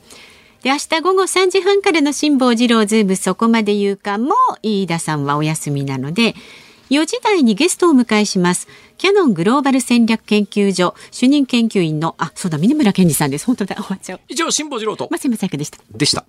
[0.61, 6.35] で、明日午後3時半からの辛坊治郎ズームそこまで言うかも、飯田さんはお休みなので、
[6.91, 8.67] 4時台にゲストを迎えします。
[9.01, 13.47] キャノングローバル戦略研究所主任研究員のあそうだ峰村健二さんです。
[13.47, 15.07] 本当だ終わっちゃう以上辛坊治郎と。
[15.09, 15.79] 松山さやかでした。
[15.89, 16.23] でした。